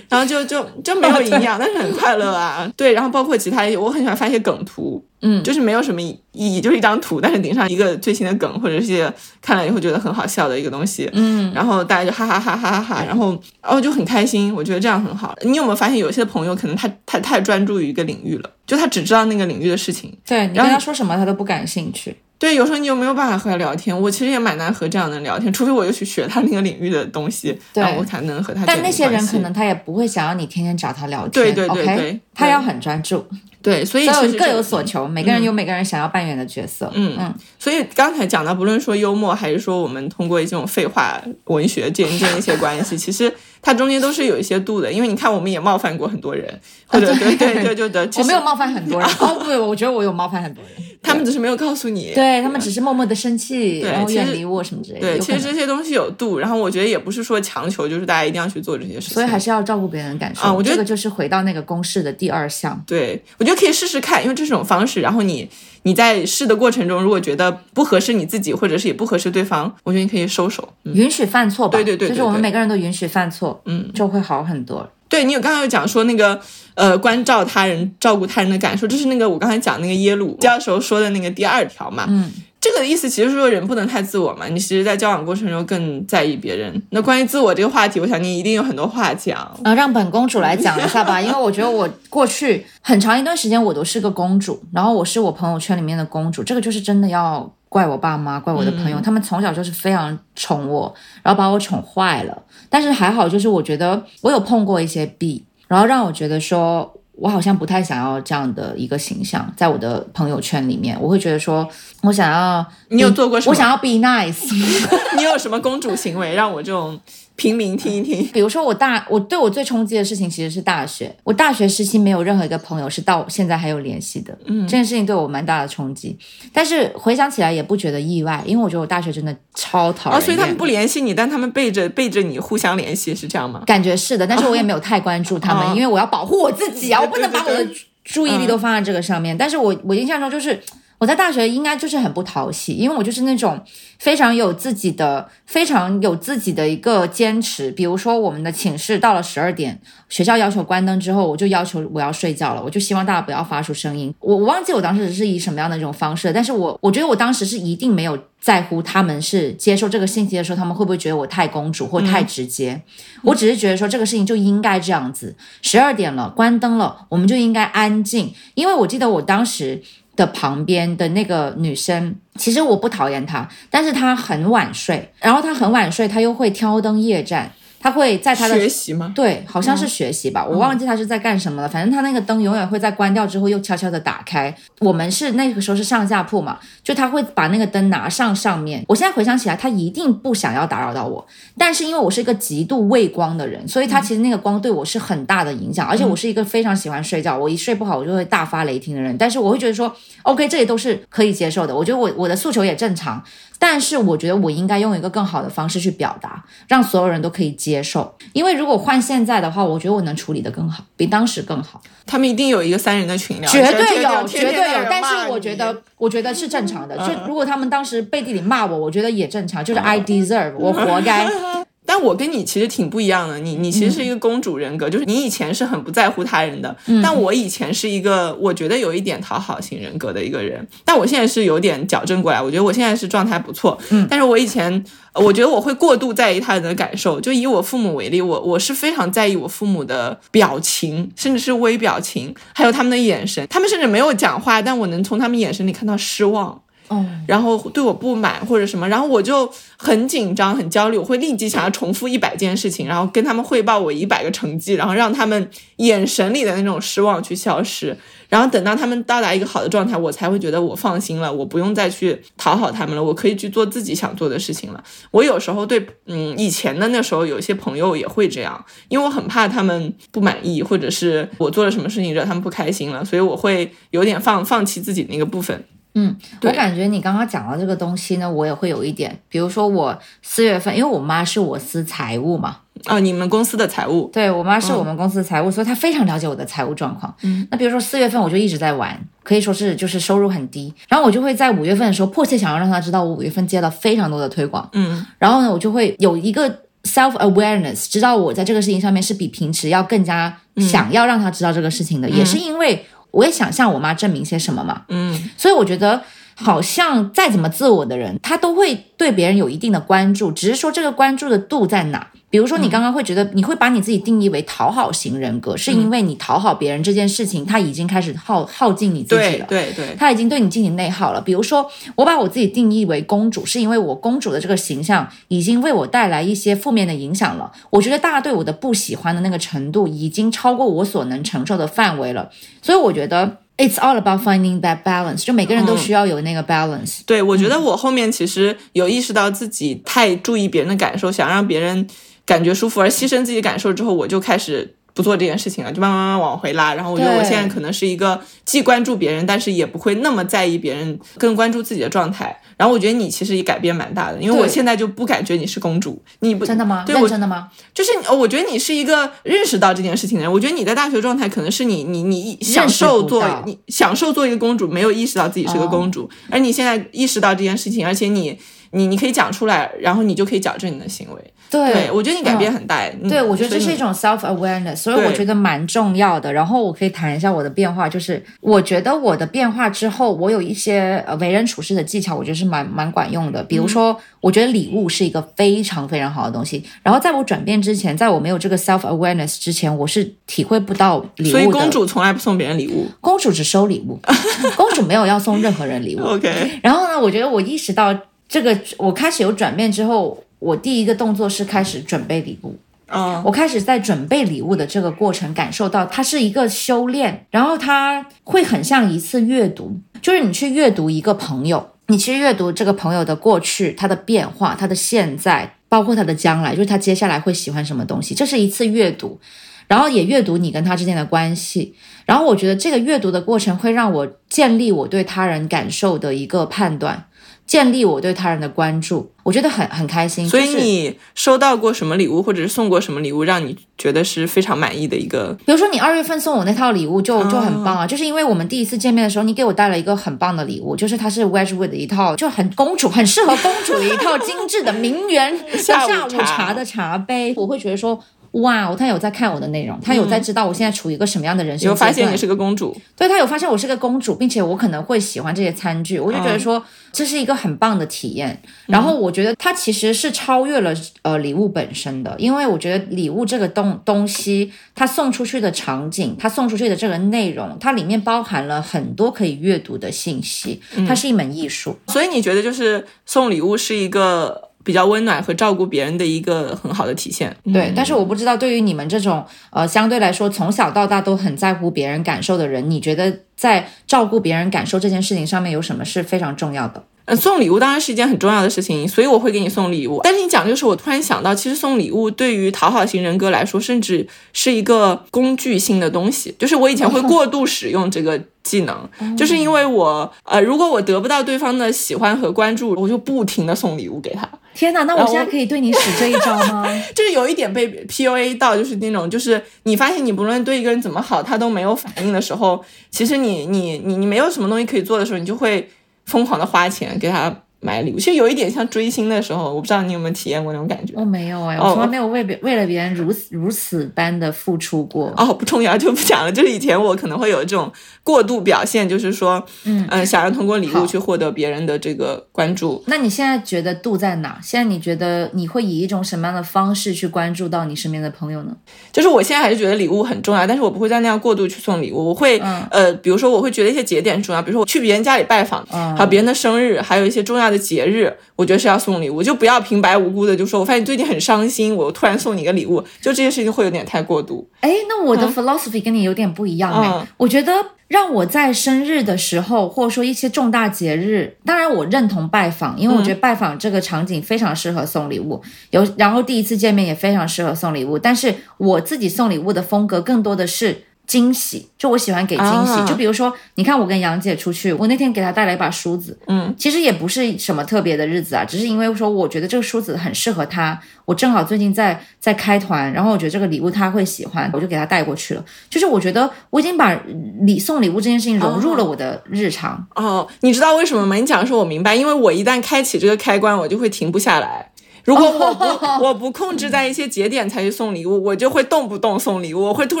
[0.08, 2.68] 然后就就就没有营养，但是很快乐啊。
[2.76, 13.30] 对，然后包括其他，我很喜欢发一些梗图，嗯，就是没有什么意义，就是一张图，但是顶上一个最新的梗或者是看了以后觉得很好笑的一个东西，嗯，然后大家就哈哈哈哈哈哈，然后
[13.62, 15.34] 然后就很开心，我觉得这样很好。
[15.42, 22.16] 你有没有发现有些朋友可能他他太专注于一个领域了，就他只知道那个领域的事情，对你跟他说什么他都不感兴趣。
[22.38, 24.00] 对，有时候你有没有办法和他聊天？
[24.00, 28.64] 我其实也蛮难和这样的人聊天，除非我又去学他那个领域的东西，然后我才能和他。
[28.64, 33.26] 但那些人可能他也不会想要你天天找他聊天，对对对对，他要很专注。
[33.68, 34.06] 对，所以
[34.38, 36.90] 各有所求，每个人有每个人想要扮演的角色。
[36.94, 43.30] 嗯嗯，所以刚才讲到，不论说幽默，还是说我们通过这种废话文学建立一些关系，其实
[43.62, 44.92] 它中间都是有一些度的。
[44.92, 46.48] 因为你看，我们也冒犯过很多人，
[46.86, 49.08] 或者对对对对对，我没有冒犯很多人。
[49.20, 55.06] 哦，不，我觉得我有冒犯很多人，他们只是没有告诉你，对他们只是默默的生气，然后远离我什么之类的。
[55.16, 59.14] 对，其实这些东西有度，然后我觉得也不是说强求，就是大家一定要去做这些事情。
[59.14, 60.42] 所以还是要照顾别人的感受。
[60.42, 62.82] 啊，我觉得这个就是回到那个公式的第二项。
[62.86, 64.22] 对，我觉得可以试试看。
[64.22, 65.48] 因为这种方式，然后你
[65.82, 71.78] 你在试的过程中，如果觉得不合适你自己，或者是也不合适对方，我觉得你可以收手，允许犯错吧。
[71.78, 74.88] 对对对，就是我们每个人都允许犯错，嗯，就会好很多。
[75.08, 76.38] 对你有刚刚有讲说那个
[76.74, 82.32] 呃关照他人、照顾他人的感受，这是那个我刚才讲那个耶鲁教授说的那个第二条嘛，嗯。
[82.60, 86.82] 这个意思其实是说人不能太自我嘛，你其实，在交往过程中更在意别人。
[86.90, 89.38] 那关于自我这个话题，我想你一定有很多话讲。
[89.62, 100.92] 啊，让本公主来讲一下吧， 因为我觉得我过去很长一段时间我都是个公主，然后我是我朋友圈里面的公主，这个就是真的要怪我爸妈，怪我的朋友，他们从小就是非常宠我，
[101.22, 102.42] 然后把我宠坏了。
[102.68, 106.92] 但是还好，就是我觉得我有碰过一些壁，然后让我觉得说。
[107.18, 111.68] 我好像不太想要这样的一个形象，在我的朋友圈里面，我会觉得说，
[112.02, 113.50] 我想要你有做过什么？
[113.50, 114.52] 我想要 be nice。
[115.16, 116.98] 你有什么公主行为让我这种？
[117.38, 126.18] 平民听一听，比如说我大我对我最冲击的事情其实是大学，我大学时期没有任何一个朋友是到现在还有联系的，嗯，这件事情对我蛮大的冲击，
[126.52, 130.18] 但是回想起来也不觉得意外，因为我觉得我大学真的超讨厌。
[130.18, 133.62] 哦，所以他们不联系你，但他们背着背着你互相联系，是这样吗？
[133.64, 137.64] 感觉是的，但是我也没有太关注他们，因为我要保护我自己啊，我不能把我的
[138.02, 139.38] 注意力都放在这个上面。
[139.38, 140.60] 但是我我印象中就是。
[140.98, 143.62] 我在大学应该就是很不讨喜，因为我就是那种
[143.98, 147.70] 非常有自己的、非常有自己的一个坚持。
[147.70, 154.12] 比如说，我们的寝室到了十二点，学校要求关灯之后，我就要求我要睡觉了，我就希望大家不要发出声音。
[154.18, 162.82] 我我忘记我当时是以什么样的一种方式，但是我我觉得我当时是一定没有在乎他们是接受这个信息的时候，他们会不会觉得我太公主或太直接。
[163.22, 168.34] 我只是觉得说这个事情就应该这样子，十二点了，关灯了，我们就应该安静。
[168.54, 169.80] 因为我记得我当时。
[170.18, 177.52] 的旁边的那个女生，其实我不讨厌她，但是她很晚睡，然后她很晚睡，她又会挑灯夜战。
[177.80, 179.12] 他会在他的学习吗？
[179.14, 181.68] 对，好像是学习吧，我忘记他是在干什么了。
[181.68, 184.54] 反正他那个灯永远会在关掉之后又悄悄的打开。
[184.80, 188.84] 我们是那个时候是上下铺嘛，就他会把那个灯拿上上面。
[188.88, 195.86] 我现在回想起来，他一定不想要打扰到我，但是因为我是一个极度畏光的人，所以他其实那个光对我是很大的影响。
[195.86, 199.16] 而且我是一个非常喜欢睡觉，我一睡不好我就会大发雷霆的人。
[199.16, 201.74] 但是我会觉得说，OK，这些都是可以接受的。
[201.74, 203.22] 我觉得我我的诉求也正常。
[203.58, 208.14] 但是我觉得我应该用一个更好的方式去表达，让所有人都可以接受。
[208.32, 211.82] 因为如果换现在的话，我觉得我能处理的更好，比当时更好。
[212.06, 214.86] 他们一定有一个三人的群聊，绝对有，绝对有。
[214.88, 216.96] 但是我觉得，我觉得是正常的。
[216.98, 221.28] 就如果他们当时背地里骂我，我觉得也正常，就是 I deserve，我活该。
[221.88, 246.60] 但我跟你其实挺不一样的，你你其实是一个公主人格，就是你以前是很不在乎他人的，但我以前是一个我觉得有一点讨好型人格的一个人，但我现在是有点矫正过来，我觉得我现在是状态不错，嗯，但是我以前我觉得我会过度在意他人的感受，就以我父母为例，我我是非常在意我父母的表情，甚至是微表情，还有他们的眼神，他们甚至没有讲话，但我能从他们眼神里看到失望。
[246.88, 257.96] 哦，然后对我不满或者什么，然后我就很紧张、很焦虑，我会立即想要重复一百件事情，然后跟他们汇报我一百个成绩，然后让他们眼神里的那种失望去消失，
[258.28, 264.82] 然后等到他们到达一个好的状态，我才会觉得我放心了，我不用再去讨好他们了，我可以去做自己想做的事情了。
[265.10, 275.62] 我有时候对，嗯，以前的那时候有些朋友也会这样，因为我很怕他们不满意，或者是我做了什么事情惹他们不开心了，所以我会有点放放弃自己那个部分。
[275.98, 287.12] 嗯，我感觉你刚刚讲到这个东西呢，我也会有一点，比如说我四月份，因为我妈是我司财务嘛，啊，你们公司的财务，对我妈是我们公司的财务，所以她非常了解我的财务状况。
[287.22, 294.68] 嗯，那比如说四月份我就一直在玩，可以说是就是收入很低，然后我就会在五月份的时候迫切想要让她知道我五月份接了非常多的推广。
[294.74, 296.48] 嗯，然后呢，我就会有一个
[296.84, 302.86] self awareness，知道我在这个事情上面是比平时要更加想要让她知道这个事情的，也是因为。
[303.10, 306.02] 我也想向我妈证明些什么嘛，嗯，所以我觉得
[306.34, 312.08] 好像再怎么自我的人，他都会对别人有一定的关注，只是说这个关注的度在哪。
[312.30, 321.20] 比如说，你刚刚会觉得你会把你自己定义为讨好型人格，是因为你讨好别人这件事情，他已经开始耗耗尽你自己了，对对，他已经对你进行内耗了。
[321.20, 327.50] 比如说，我把我自己定义为公主，是因为我公主的这个形象已经为我带来一些负面的影响了。
[327.70, 333.38] 我觉得大家对我的不喜欢的那个程度已经超过我所能承受的范围了，所以我觉得。
[333.60, 337.00] It's all about finding that balance，就每个人都需要有那个 balance。
[337.04, 341.84] 对，我觉得我后面其实有意识到自己太注意别人的感受，想让别人
[342.28, 344.76] 感觉舒服，而牺牲自己感受之后，我就开始。
[344.94, 346.74] 不做这件事情了，就慢慢慢慢往回拉。
[346.74, 352.36] 然后我觉得我现在可能是一个既关注别人，但是也不会那么在意别人，更关注自己的状态。
[352.56, 356.82] 然后我觉得你其实也改变蛮大的，因为我现在就不感觉你是公主，你不真的吗？
[356.84, 357.46] 对我，真的吗？
[357.72, 360.32] 就是我觉得你是一个认识到这件事情的人。
[360.32, 368.36] 我觉得你在大学状态可能是你你你享受做你享受做一个公主，没有意识到自己是个公主，而你现在意识到这件事情，而且你。
[368.70, 371.32] 你你可以讲出来，然后你就可以矫正你的行为。
[371.50, 372.86] 对，我觉得你改变很大。
[373.08, 376.30] 对，我觉得这是一种 self awareness，所以我觉得蛮重要的。
[376.30, 383.42] 然后我可以谈一下我的变化，就是我觉得我的变化之后，我有一些呃为人处事的技巧，我觉得是蛮蛮管用的。
[383.42, 386.62] 比如说，我觉得礼物是一个非常非常好的东西。
[386.82, 391.38] 然后在我转变之前，在我没有这个 self awareness 之前，我是体会不到礼物的。
[391.38, 393.98] 所以公主从来不送别人礼物，公主只收礼物，
[394.54, 396.02] 公主没有要送任何人礼物。
[396.02, 396.60] OK。
[396.62, 397.98] 然后呢，我觉得我意识到。
[398.28, 402.56] 这个我开始有转变之后，我第一个动作是开始准备礼物。
[402.90, 419.20] 嗯，我开始在准备礼物的这个过程，感受到它是一个修炼，然后它会很像一次阅读，就是你去阅读一个朋友，你去阅读这个朋友的过去、他的变化、他的现在，包括他的将来，就是他接下来会喜欢什么东西，这是一次阅读，
[419.66, 421.74] 然后也阅读你跟他之间的关系，
[422.06, 427.04] 然后我觉得这个阅读的过程会让我建立我对他人感受的一个判断。
[427.48, 430.28] 建立我对他人的关注，我觉得很很开心。
[430.28, 435.34] 所以你收到过什么礼物，或者是送过什么礼物，让你觉得是非常满意的一个？
[435.46, 447.32] 比如说你二月份送我那套礼物就就很棒啊，就是因为我们第一次见面的时候，你给我带了一个很棒的礼物，就是它是 Wedgwood 的一套，就很公主，很适合公主的一套精致的名媛 下午茶的茶杯。
[447.34, 447.98] 我会觉得说。
[448.32, 451.74] 哇，他有在看我的内容，他有在知道我现在处于一个什么样的人生有。
[451.74, 456.62] 发现你是个公主，对他有发现我是个公主，并且我可能会喜欢这些餐具，我就觉得说
[456.92, 458.40] 这是一个很棒的体验。
[458.66, 471.76] 然后我觉得它其实是超越了呃礼物本身的，因为我觉得礼物这个东东西，它送出去的场景，它送出去的这个内容，它里面包含了很多可以阅读的信息，它是一门艺术。
[471.86, 477.34] 所以你觉得就是送礼物是一个比较温暖和照顾别人的一个很好的体现？
[477.52, 486.84] 对，但是我不知道对于你们这种呃相对来说从小到大都很在乎别人感受的人，你觉得在照顾别人感受这件事情上面有什么是非常重要的？
[487.08, 489.98] 呃，送礼物当然是一件很重要的事情，所以我会给你送礼物。
[490.04, 496.34] 但是你讲这个时候，我突然想到，其实送礼物对于讨好型人格来说，甚至是一个工具性的东西。
[496.38, 504.28] 就是我以前会过度使用这个技能， 就是因为我呃，如果我得不到对方的喜欢和关注，我就不停的送礼物给他。
[504.54, 506.66] 天哪，那我现在可以对你使这一招吗？
[506.94, 515.70] 就是有一点被 PUA 到，就是那种，就是你发现你不论对一个人怎么好，他都没有反应的时候，其实你你你你没有什么东西可以做的时候，你就会
[516.08, 517.98] 疯狂的花钱给他买礼物。
[517.98, 520.94] 其实有一点像追星的时候，我不知道你有没有体验过那种感觉。
[520.96, 525.12] 我没有哎、哦我从来没有为别为了别人如此如此般的付出过。
[525.16, 526.30] 哦，不重要就不讲了。
[526.32, 527.70] 就是以前我可能会有这种
[528.02, 532.82] 过度表现，就是说，嗯想要通过礼物去获得别人的这个关注。
[532.86, 534.38] 那你现在觉得度在哪？
[534.42, 538.56] 现在你觉得你会以一种什么样的方式去关注到你身边的朋友呢？
[538.92, 542.08] 就是我现在还是觉得礼物很重要，但是我不会再那样过度去送礼物。
[542.08, 542.38] 我会，
[542.70, 554.48] 呃，比如说我会觉得一些节点重要，比如说我去别人家里拜访，还有别人的生日，还有一些重要的节日，我觉得是要送礼物，就不要平白无故的就说，我发现你最近很伤心，我突然送你一个礼物，就这件事情会有点太过度。
[554.60, 557.52] 哎，那我的 philosophy 跟你有点不一样哎、嗯我觉得
[557.88, 570.84] 让我在生日的时候，或者说一些重大节日，当然我认同拜访，因为我觉得拜访这个场景非常适合送礼物，有然后第一次见面也非常适合送礼物，但是我自己送礼物的风格更多的是。
[571.08, 585.42] 惊喜，就我喜欢给惊喜，啊就比如说，你看我跟杨姐出去，我那天给她带了一把梳子，嗯，其实也不是什么特别的日子啊，只是因为说我觉得这个梳子很适合她，我正好最近在在开团，然后我觉得这个礼物她会喜欢，我就给她带过去了。
[585.70, 586.94] 就是我觉得我已经把
[587.40, 589.86] 礼送礼物这件事情融入了我的日常。
[589.94, 591.16] 哦，你知道为什么吗？
[591.16, 594.70] 你讲的时候我明白，因为我一旦开启这个开关，我就会停不下来。
[595.08, 599.62] 如果我不我不控制在一些节点才去送礼物，我就会动不动送礼物。
[599.62, 600.00] 我会突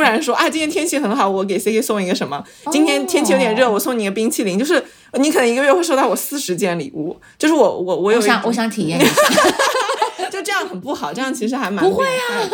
[0.00, 2.44] 然说啊，今天天气很好，我给 C K 送一个什么？
[2.70, 4.58] 今天天气有点热，我送你一个冰淇淋。
[4.58, 12.44] 就是你可能一个月会收到我四十件礼物，就是我我我有我想我想体验一下， 就这样很不好，这样其实还蛮不会啊。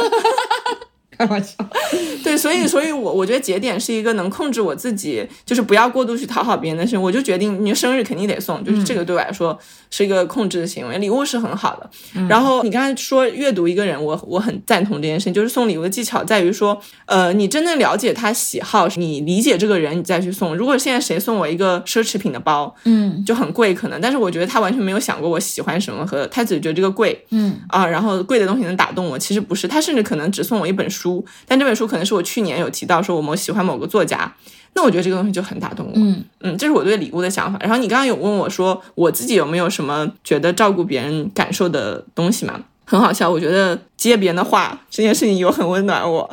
[1.16, 1.54] 开玩笑。
[2.22, 7.00] 对，所以，所以我我觉得节点是一个能控制我自己，就是不要过度去讨好别人的事情。
[7.00, 9.58] 我就决定，你生日肯定得送，就是这个对我来说
[9.90, 10.98] 是一个控制的行为。
[10.98, 11.90] 礼物是很好的。
[12.28, 20.56] 然后你刚才说阅读一个人，我我很赞同这件事情，就是送礼物的技巧在于说，呃，你真正了解他喜好，你理解这个人，你再去送。
[20.56, 31.03] 如果现在谁送我一个奢侈品的包，嗯就很贵，可能，但是我觉得他完全没有想过我喜欢什么和他只觉得这个贵，嗯啊，然后贵的东西能打动我，其实不是，他甚至可能只送我一本书，
[31.46, 34.32] 但这本书可能是我去年有提到说我们喜欢某个作家，
[34.74, 37.58] 那我觉得这个东西就很打动我，嗯嗯，这是我对礼物的想法。
[37.60, 42.60] 然后你刚刚有问我说我自己有没有什么觉得照顾别人感受的东西嘛？
[42.86, 46.30] 很好笑，我觉得接别人的话这件事情有很温暖我。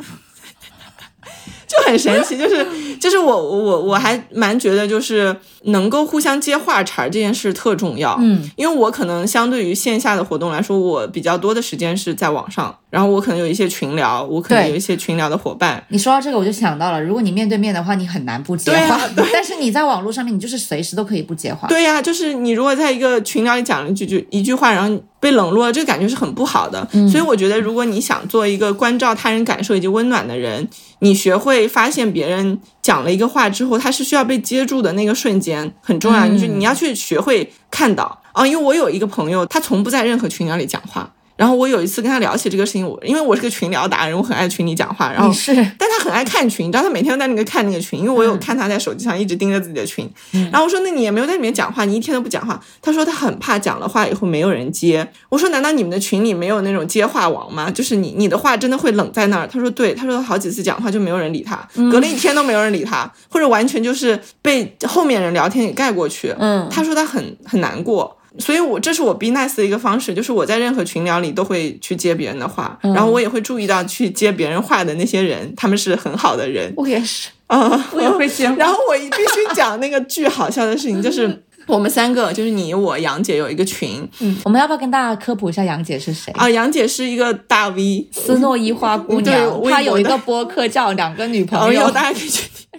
[1.72, 2.66] 就很神奇，就是
[3.00, 18.98] 就是我我我我还蛮觉得就是能够互相接话茬儿这件事特重要，嗯，因为我可能相对于线下的活动来说，我比较多的时间是在网上，然后我可能有一些群聊，我可能有一些群聊的伙伴，你说到这个，我就想到了，如果你面对面的话，你很难不接话；
[19.32, 21.68] 但是你在网络上面，你就是随时都可以不接话。
[21.68, 26.86] 对呀、就是你如果在一个群聊里讲了一句句一句话，然后被冷落了，这个感觉是很不好的。
[27.10, 30.68] 所以我觉得，如果你想做一个关照他人感受以及温暖的人，
[31.02, 36.26] 你学会发现别人讲了一个话之后，他是需要被接住的那个瞬间很重要。
[36.26, 41.12] 你就你要去学会看到啊，因为我有一个朋友，他从不在任何群聊里讲话。
[41.42, 45.28] 然后我有一次跟他聊起这个事情，我因为我是个群聊达人，我很爱群里讲话，然后
[45.76, 50.08] 但他很爱看群，你知道他每天都在那个看那个群，因为我有看他在手机上一直盯着自己的群。
[50.30, 55.04] 然后我说：“那你也没有在里面讲话，你一天都不讲话。”他说他很怕讲了话以后没有人接。
[55.28, 57.68] 我说：“难道你们的群里没有那种接话王吗？
[57.68, 61.56] 就是你你的话真的会冷在那儿？”他说：“对。”他说好几次讲话就没有人理他，
[61.90, 66.32] 隔了一天都没有人理他，或者完全就是被后面人聊天给盖过去。
[66.38, 68.16] 嗯他说他很很难过。
[68.38, 77.88] 所以我，这是我 be nice 的一个方式，就是我在任何群聊里都会去接别人的话，然后我也会注意到去接别人话的那些人，他们是很好的人 我也是，啊。
[77.92, 78.44] 我也会接。
[78.56, 86.32] 然后我必须讲那个巨好笑的事情， 就是我们三个就是你我杨姐有一个群嗯，我们要不要跟大家科普一下杨姐是谁？
[86.32, 92.71] 啊，杨姐是一个大 V，斯诺伊花姑娘，她有一个播客叫《两个女朋友朋友，》，大家可以去听。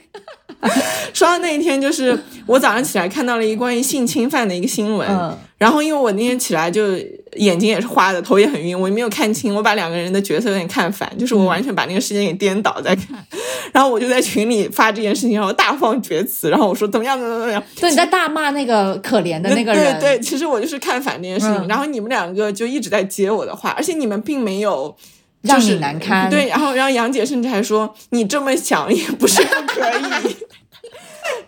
[1.14, 5.38] 说到那一天，就是我早上起来看到了一个关于性侵犯的一个新闻，嗯。
[5.58, 6.98] 然后因为我那天起来就
[7.36, 13.18] 眼睛也是花的，头也很晕，我也没有看清，我把两个人的角色有点看反，就是我完全把那个事件给颠倒在看，
[13.72, 21.68] 然后我就在群里发这件事情，然后大放厥词，然后我说怎么样怎么样怎么样，对，你在大骂那个可怜的那个人，对对，其实我就是看反这件事情，嗯。
[21.70, 24.94] 然后你们两个就一直在接我的话，而且你们并没有。
[25.44, 29.82] 让你就是难堪对，然后然后杨姐甚至还说你这么想也不是不可
[30.26, 30.36] 以，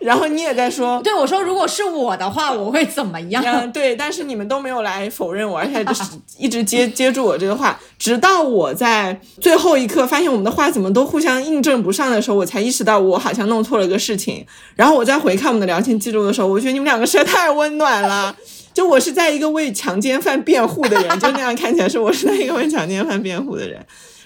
[0.00, 3.42] 然后你也在说，对我说，如果是我的话，我会怎么样？
[3.44, 6.02] 嗯，对，但是你们都没有来否认我，而且就是
[6.38, 14.44] 一直接 接住我这个话，直到我在最后一刻发现我们的话怎么都互相印证不上的时候，我才意识到我好像弄错了个事情。
[14.74, 18.36] 然后我再回看我们的聊天记录的时候，我觉得你们两个实在太温暖了。
[18.76, 23.80] 就我是在一个为强奸犯辩护的人， 就那样看起来是我是在一个为强奸犯辩护的人。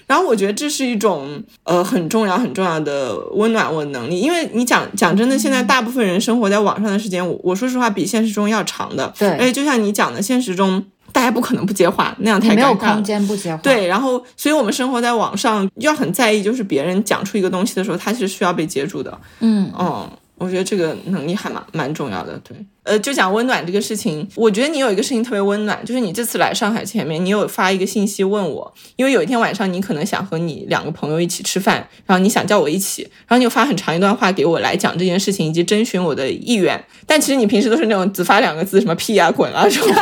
[0.07, 9.13] 然后我觉得这是一种呃很重要很重要的温暖我的能力，因为你讲讲真的，现在大部分人生活在网上的时间，我我说实话比现实中要长的。
[9.17, 10.83] 对而且就像你讲的，现实中
[11.13, 13.03] 大家不可能不接话，那样你没有太尴尬了空。
[13.05, 13.61] 间不接话。
[13.63, 19.17] 对，然后所以我们生活在网上要很在意，就是别人讲出一个东西的时候，他是需要被接住的。
[19.39, 20.09] 嗯，嗯，
[20.41, 22.35] 我觉得这个能力还蛮蛮重要的。
[22.43, 39.93] 对，呃，就讲温暖这个事情，我觉得你有一个事情特别温暖，就是你这次来上海前面，你有发一个信息问我，因为有一天晚上你可能想和你两个朋友一起吃饭，然后你想叫我一起，然后你有发很长一段话给我来讲这件事情以及征询我的意愿，但其实你平时都是那种只发两个字，什么屁啊、滚啊这种。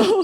[0.00, 0.16] 然后，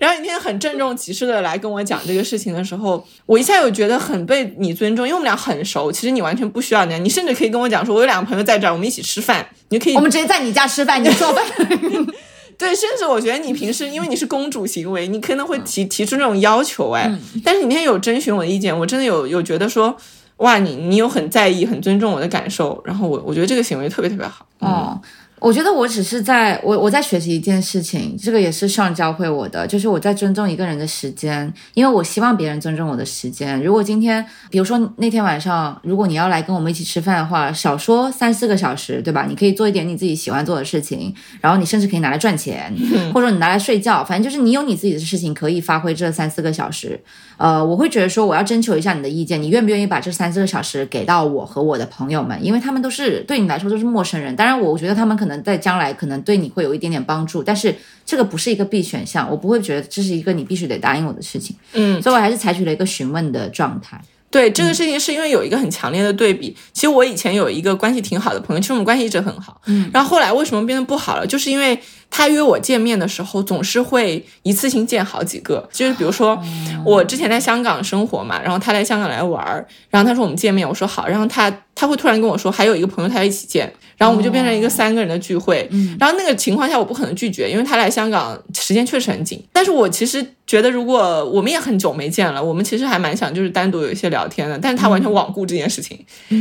[0.00, 11.44] 然后你那天很郑重其事的来跟我讲这个事情的时候，我一下有觉得很被你尊重，因为我们俩很熟，其实你完全不需要那样，你甚至可以跟我讲说，我有两个朋友在这儿，我们一起吃饭，你就可以我们直接在你家吃饭，你做饭。
[12.58, 17.08] 对，甚至我觉得你平时因为你是公主行为，你可能会提提出这种要求，哎，
[17.44, 19.96] 但是你那天有征询我的意见，我真的有有觉得说，
[20.38, 24.44] 哇，你你有很在意、很尊重我的感受，然后我我觉得这个行为特别特别好。
[24.58, 25.00] 哦，
[25.40, 33.62] 我觉得我只是在我我在学习一件事情，这个也是上教会我的，就是我在尊重一个人的时间，因为我希望别人尊重我的时间。
[33.62, 39.26] 如果今天，比如说那天晚上，如果你要来跟我们一起吃饭的话，少说三四个小时，对吧？
[39.28, 42.72] 你可以做一点你自己喜欢做的事情，然后你甚至可以拿来赚钱，
[43.12, 47.00] 或者说你拿来睡觉，反正就是你有你自己的事情可以发挥这三四个小时。
[47.36, 54.34] 呃，我会觉得说我要征求一下你的意见，你愿不愿意把这三四个小时给到我和我的朋友们，因为他们都是对你来说都是陌生人。
[54.34, 57.74] 当然，我觉得他们可能在将来可能对你会有一点点帮助，但是
[58.06, 61.56] 这个不是一个必选项，我不会觉得这是一个你必须得答应我的事情。
[61.72, 64.00] 嗯，所以我还是采取了一个询问的状态。
[64.30, 66.54] 对这个事情，是因为有一个很强烈的对比。
[66.74, 69.58] 其实我以前有一个关系挺好的朋友，其实我们关系一直很好。
[69.64, 71.26] 嗯，然后后来为什么变得不好了？
[71.26, 75.68] 就是因为他约我见面的时候，总是会一次性见好几个。
[75.72, 76.40] 就是比如说，
[76.84, 85.68] 我之前在香港生活嘛，然后他来香港来玩儿，然后他说我们见面，我说好，然后他他会突然跟我说还有一个朋友他要一起见，然后我们就变成一个三个人的聚会。
[86.00, 89.42] 然后那个情况下我不可能拒绝，因为他来香港时间确实很紧。
[89.52, 95.98] 但是我其实觉得，如果我们也很久没见了，我们其实还蛮想就是单独有一些聊天的，但是他完全罔顾这件事情。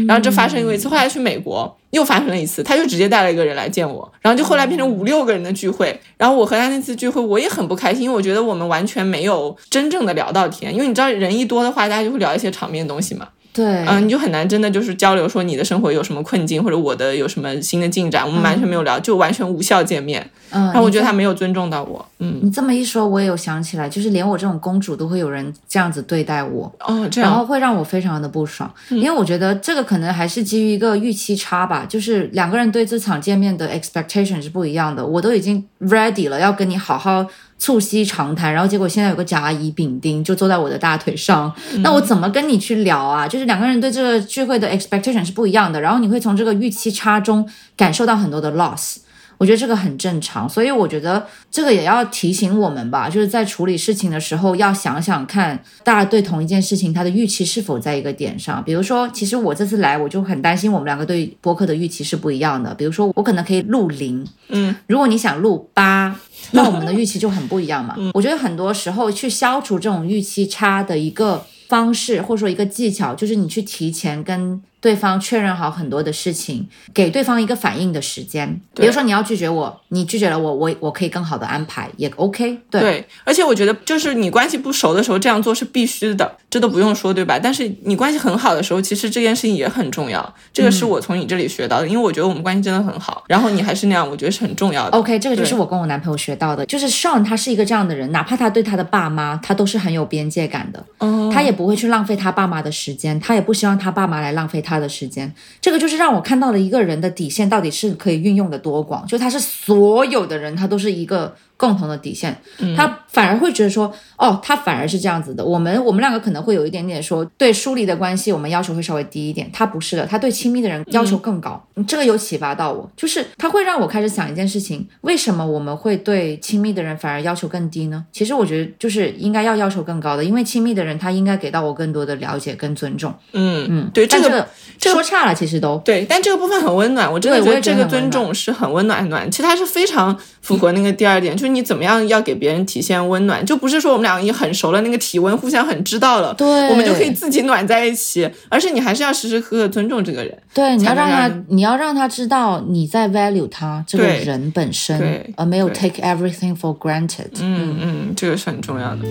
[0.07, 5.99] 然后这发生过一次，后来去美国又发生了一次，他就直接带了一个人来见我，然后就后来变成五六个人的聚会。
[6.17, 13.27] 然后我和他那次聚会，我也很不开心，因为我觉得我们完全没有真正的聊到天，因为你知道人一多的话，大家就会聊一些场面东西嘛。
[13.57, 20.29] 对，嗯，你就很难真的就是交流说你的生活有什么困境，或者我的有什么新的进展，我们完全没有聊，就完全无效见面。
[20.51, 22.05] 嗯，然后我觉得他没有尊重到我。
[22.19, 26.71] 嗯，你这么一说，我也有想起来，就是连我这种公主都会有人这样子对待我。
[26.81, 35.05] 哦，这样然后样，会让我非常的不爽，因为我觉得这个可能还是基于一个预期差吧，就是两个人对这场见面的 expectation 是不一样的。
[35.05, 37.25] 我都已经 ready 了，要跟你好好
[37.57, 43.27] 促膝长谈，然后结果现在有个甲乙丙丁就坐在我的大腿上，那我怎么跟你去聊啊？
[43.27, 48.97] 就是两个人对这个聚会的 expectation 是不一样的，然后你会从这个预期差中感受到很多的 loss。
[49.37, 58.63] 我觉得这个很正常，所以我觉得这个也要提醒我们吧，就是在处理事情的时候要想想看，大家对同一件事情他的预期是否在一个点上。
[58.63, 62.73] 比如说，其实我这次来我就很担心我们两个对播客的预期是不一样的。
[62.73, 66.19] 比如说，我可能可以录零，嗯，如果你想录八，
[66.51, 67.95] 那我们的预期就很不一样嘛。
[68.13, 78.61] 我觉得很多时候去消除这种预期差的一个方式，或者说一个技巧，就是你去提前跟对方确认好很多的事情，给对方一个反应的时间。
[78.73, 82.57] 比如说你要拒绝我，你拒绝了我，我我可以更好的安排，也 OK。
[82.71, 87.37] 对，对，而且我觉得就是你关系不熟的时候这样做是必须的，这都不用说，对吧？
[87.37, 90.33] 但是你关系很好的时候，其实这件事情也很重要。
[90.53, 93.25] 这个是我从你这里学到的，因为我觉得我们关系真的很好。
[93.27, 94.97] 然后你还是那样，我觉得是很重要的。
[94.97, 105.33] OK，这个就是我跟我男朋友学到的，就是 Sean 他是一个这样的人，哪怕他对他的爸妈，他都是很有边界感的，哦他也不会去浪费他爸妈的时间，他也不希望他爸妈来浪费他的时间。
[105.59, 112.39] 这个就是让我看到了一个人的底线到底是可以运用的多广，就他是所有的人，他都是一个共同的底线，
[112.75, 115.43] 他反而会觉得说，哦，他反而是这样子的。
[115.43, 121.61] 我们我们两个可能会有一点点说，对疏离的关系，我们要求会稍微低一点，他不是的，他对亲密的人要求更高。
[121.87, 128.05] 这个有启发到我，就是他会让我开始想一件事情：为什么我们会对亲密的人反而要求更低呢？
[128.11, 133.13] 其实我觉得就是应该要要求更高的，因为亲密的人他应该给到我更多的了解跟尊重。
[133.33, 134.47] 嗯嗯，对，这个但
[134.77, 139.29] 这个说差了，其实都对，但这个部分很温暖，我真的觉觉得这个尊重是很温暖很暖。
[139.31, 150.37] 其实它是非常符合那个第二点，就 是你怎么样要给别人体现温暖，就不是说我们两个已经很熟了，那个体温互相很知道了，对我们就可以自己暖在一起，而是你还是要时时刻刻尊重这个人。
[150.53, 157.29] 对，你要让他你要让他知道你在 value 他这个人本身，而没有 take everything for granted。
[157.39, 159.01] 嗯嗯，这个是很重要的。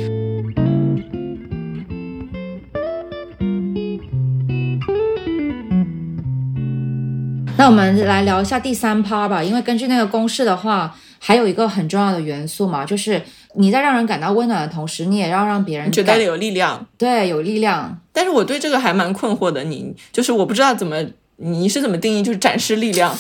[7.59, 13.21] 那我们来聊一下第三趴吧，因为根据那个公式的话，还有一个很重要的元素嘛，就是
[13.55, 17.99] 你在让人感到温暖的同时，你也要让别人觉得有力量，对有力量。
[18.13, 19.65] 但是我对这个还蛮困惑的。
[19.65, 21.05] 你就是我不知道怎么，
[21.37, 23.17] 你是怎么定义就是展示力量？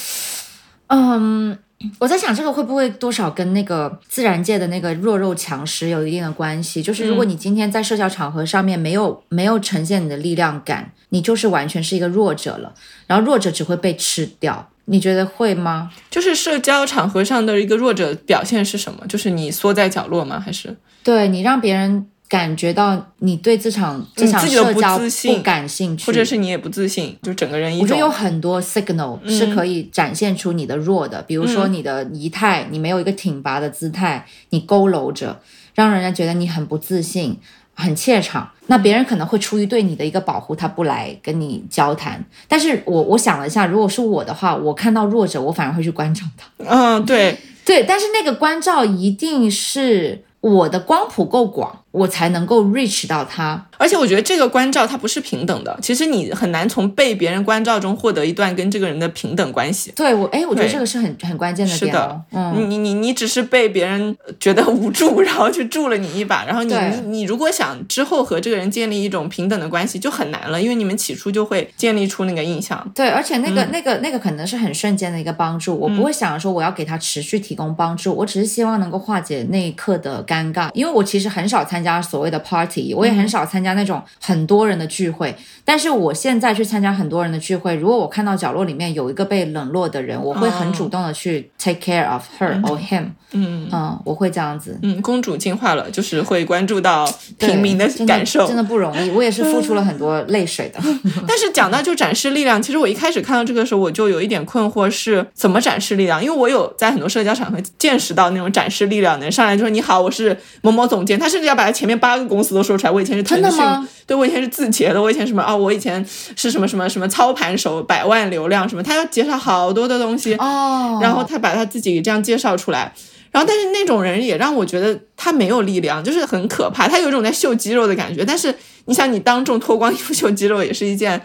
[0.88, 1.58] 嗯，
[1.98, 6.82] 我在想这个会不会多少跟那个自然界的那个弱肉强食有一定的关系？
[6.82, 12.72] 就是如果你今天在社交场合上面没有没有呈现你的力量感，你就是完全是一个弱者了，
[13.06, 14.70] 然后弱者只会被吃掉。
[14.86, 15.92] 你觉得会吗？
[16.10, 19.06] 就是社交场合上的一个弱者表现是什么？
[19.06, 20.40] 就是你缩在角落吗？
[20.40, 35.40] 还是对你让别人感觉到你对这场这场社交不感兴趣，或者是你也不自信，就整个人一我觉得有很多 signal 是可以展现出你的弱的，比如说你的仪态，你没有一个挺拔的姿态，你佝偻着，
[35.74, 37.38] 让人家觉得你很不自信。
[37.76, 42.24] 很怯场，那别人可能会出于对你的一个保护，他不来跟你交谈。
[42.48, 46.48] 但是我我想了一下，如果是我的话，我看到弱者，我反而会去关照他。
[46.64, 53.66] 嗯，对，对，但是那个关照一定是我的光谱够广，我才能够 reach 到他。
[53.78, 59.92] 而且我觉得这个关照它不是平等的，其实你很难从被别人关照中获得一段跟这个人的平等关系。
[59.94, 62.20] 对我，哎，我觉得这个是很很关键的是的。
[62.32, 72.90] 嗯，你你你只是被别人觉得无助，然后去助了你一把，然后你你你如果想之后和这个人建立一种平等的关系，就很难了，因为你们起初就会建立出那个印象。
[72.94, 85.34] 对，而且那嗯个、那个那个可能是很瞬间的一个帮助，我不会想着说我要给他持续提供帮助，我只是希望能够化解那一刻的尴尬，因为我其实很少参加所谓的 party，我也嗯很少参加那种很多人的聚会，
[85.64, 94.78] 但是我现在去参加很多人的聚会，如果我看到角落里面有一个被冷落的人，我会很主动的去 take care of her or him，嗯嗯，我会这样子。
[94.82, 97.08] 嗯，公主进化了，就是会关注到
[97.38, 98.46] 平民的感受。
[98.46, 100.80] 真的不容易，我也是付出了很多泪水的。
[101.26, 106.22] 但是讲到就展示力量，其实我一开始看到这个时候，我就有一点困惑，是怎么展示力量？
[106.22, 112.90] 因为我有在很多社交场合见识到那种展示力量的人，上来就说你好，我是某某总监，他甚至要把他前面八个公司都说出来。
[112.90, 113.62] 我以前是腾讯
[114.06, 116.04] 对我以前是字节的，我以前什么啊，我以前
[116.36, 120.34] 是什么什么什么操盘手，百万流量什么，他要介绍好多的东西。
[120.36, 122.92] 哦，然后他把他自己这样介绍出来，
[123.30, 128.24] 然后但是那种人也让我觉得他没有力量，就是很可怕，他有一种在秀肌肉的感觉。
[128.24, 128.54] 但是
[128.84, 131.20] 你想，你当众脱光衣 服秀肌肉也是一件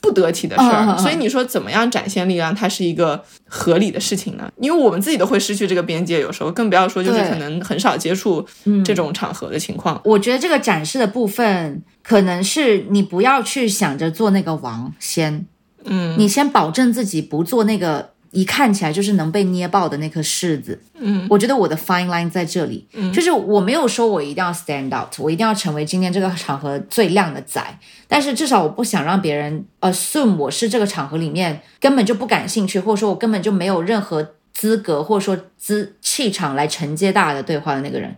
[0.00, 4.50] 不得体的事儿，所以你说怎么样展现力量，它是一个合理的事情呢？
[4.58, 8.44] 因为我们自己都会失去这个边界，有时候更不要说就是可能很少接触
[8.84, 10.00] 这种场合的情况。
[10.04, 15.46] 我觉得这个展示的部分，可能是你不要去想着做那个王先，
[15.84, 20.80] 嗯，你先保证自己不做那个一看起来就是能被捏爆的那颗柿子。
[20.94, 27.60] 嗯，我觉得我的 fine line 在这里，嗯，就是我没有说我一定要 stand out，我一定要成为今天这个场合最靓的仔，
[28.06, 38.14] 但是至少我不想让别人 assume 我是这个场合里面根本就不感兴趣，或者说我根本就没有任何资格或者说资气场来承接大家的对话的那个人。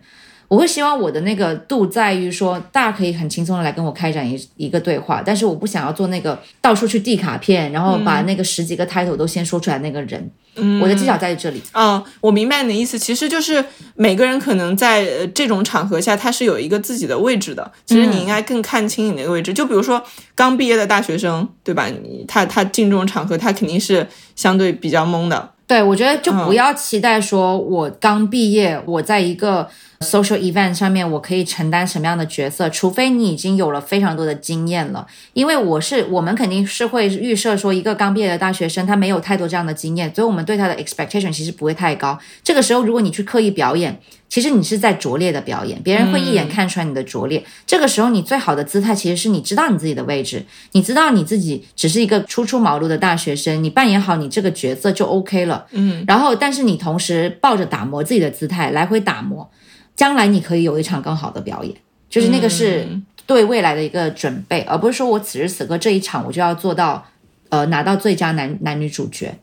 [0.47, 10.31] 我会希望我的那个度在于说，大家可以很轻松的来跟我开展一一个对话，但是我不想要做那个到处去递卡片，然后把那个十几个 title 都先说出来那个人。
[10.55, 11.59] 嗯，我的技巧在这里。
[11.73, 13.65] 哦，我明白你的意思，其实就是
[13.95, 17.71] 每个人可能在这种场合下，他是有一个自己的位置的。
[17.87, 19.51] 其实你应该更看清你那个位置。
[19.51, 20.03] 就比如说
[20.35, 21.87] 刚毕业的大学生，对吧？
[21.87, 25.49] 你他他进这种场合，他肯定是相对比较懵的。
[25.73, 29.67] 对，我觉得就不要期待说，我刚毕业，我在一个
[30.01, 32.69] social event 上面，我可以承担什么样的角色？
[32.69, 35.07] 除非你已经有了非常多的经验了。
[35.33, 42.19] 因为我是，我们肯定是会预设说，一个刚毕业的大学生，他没有太多这样的经验，所以我们对他的 expectation 其实不会太高。
[42.43, 43.99] 这个时候，如果你去刻意表演，
[44.33, 47.45] 其实你是在拙劣的表演，别人会一眼看出来你的拙劣。
[47.67, 55.67] 这个时候，你最好的姿态其实是你知道你自己的位置，你知道你自己只是一个初出茅庐的大学生，你扮演好你这个角色就 OK 了。
[55.69, 59.47] 嗯，然后，但是你同时抱着打磨自己的姿态来回打磨，
[59.95, 61.75] 将来你可以有一场更好的表演，
[62.09, 62.87] 就是那个是
[63.27, 67.05] 对未来的一个准备，而不是说我此时此刻这一场我就要做到，
[67.49, 69.37] 呃，拿到最佳男男女主角。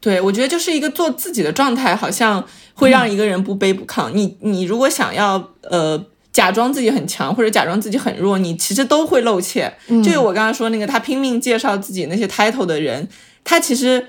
[0.00, 2.42] 对，我觉得就是一个做自己的状态，好像
[2.72, 4.10] 会让一个人不卑不亢。
[4.14, 9.70] 你你如果想要呃假装自己很强，或者假装自己很弱，你其实都会露怯。
[10.02, 13.06] 就是我刚刚说那个他拼命介绍自己那些 title 的人，
[13.44, 14.06] 他其实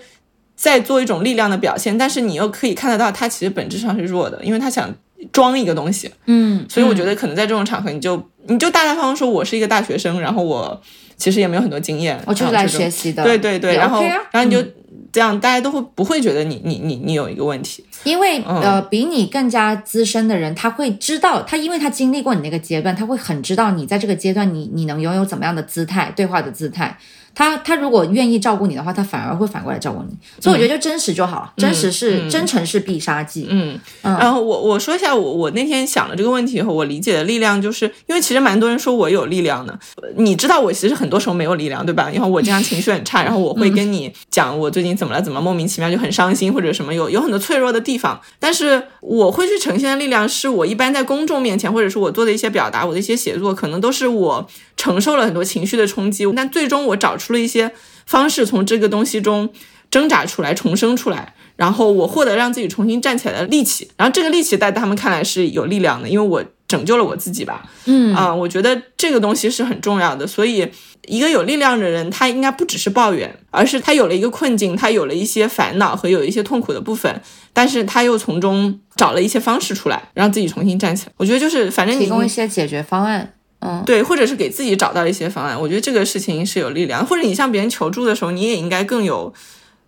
[0.55, 4.95] 在做一种力量的表现，但是你又可以看得到他其实本质上是弱的，因为他想
[5.33, 6.09] 装一个东西。
[6.27, 10.81] 嗯，所以我觉得可能在这种场合，你就你就大大方方说我是一个大学生，然后我
[11.17, 13.25] 其实也没有很多经验，我就是来学习的。
[13.25, 14.65] 对对对，然后然后你就。
[15.11, 17.83] 这样大家都会不会觉得你你你你有一个问题？
[18.03, 26.97] 因为呃，比你更加资深的人，他会知道，他因为他经历过你那个阶段，他会很知道你在这个阶段，你你能拥有怎么样的姿态，对话的姿态。
[27.33, 30.13] 他他如果愿意照顾你的话，他反而会反过来照顾你。
[30.41, 33.47] 所以我觉得就真实就好，真实是真诚是必杀技。
[33.49, 39.79] 嗯，然后我我说一下我我那天想了这个问题以后，我理解的力量，就是因为其实蛮多人说我有力量的，
[40.17, 42.09] 你知道我其实很多时候没有力量，对吧？
[42.13, 48.21] 然后我经常情绪很差，然后我会跟你讲我最近怎么了，怎么莫名其妙就很伤心或者什么，有有很多脆弱的地方。
[48.37, 54.47] 但是我会去呈现的力量，是我一般在公众面前，或者是我做的一些表达，我的一些写作，可能都是我
[54.77, 57.71] 承受了很多情绪的冲击，但最终我找出了一些
[58.05, 59.49] 方式，从这个东西中
[59.89, 61.33] 挣扎出来，重生出来。
[61.55, 67.69] 然后我获得让自己重新站起来的力气，然后这个力气在他们看来是有力量的，因为我拯救了我自己吧。
[67.85, 70.25] 嗯啊、我觉得这个东西是很重要的。
[70.25, 70.67] 所以，
[71.07, 81.11] 一个有力量的人，他应该不只是抱怨，而是他有了一个困境，他有了一些烦恼和有一些痛苦的部分，但是他又从中找了一些方式出来，让自己重新站起来。
[81.17, 83.33] 我觉得就是，反正你提供一些解决方案。
[83.63, 85.59] 嗯，对，或者是给自己找到一些方案。
[85.59, 89.31] 我觉得这个事情是有力量，或者你向别人求助的时候，你也应该更有，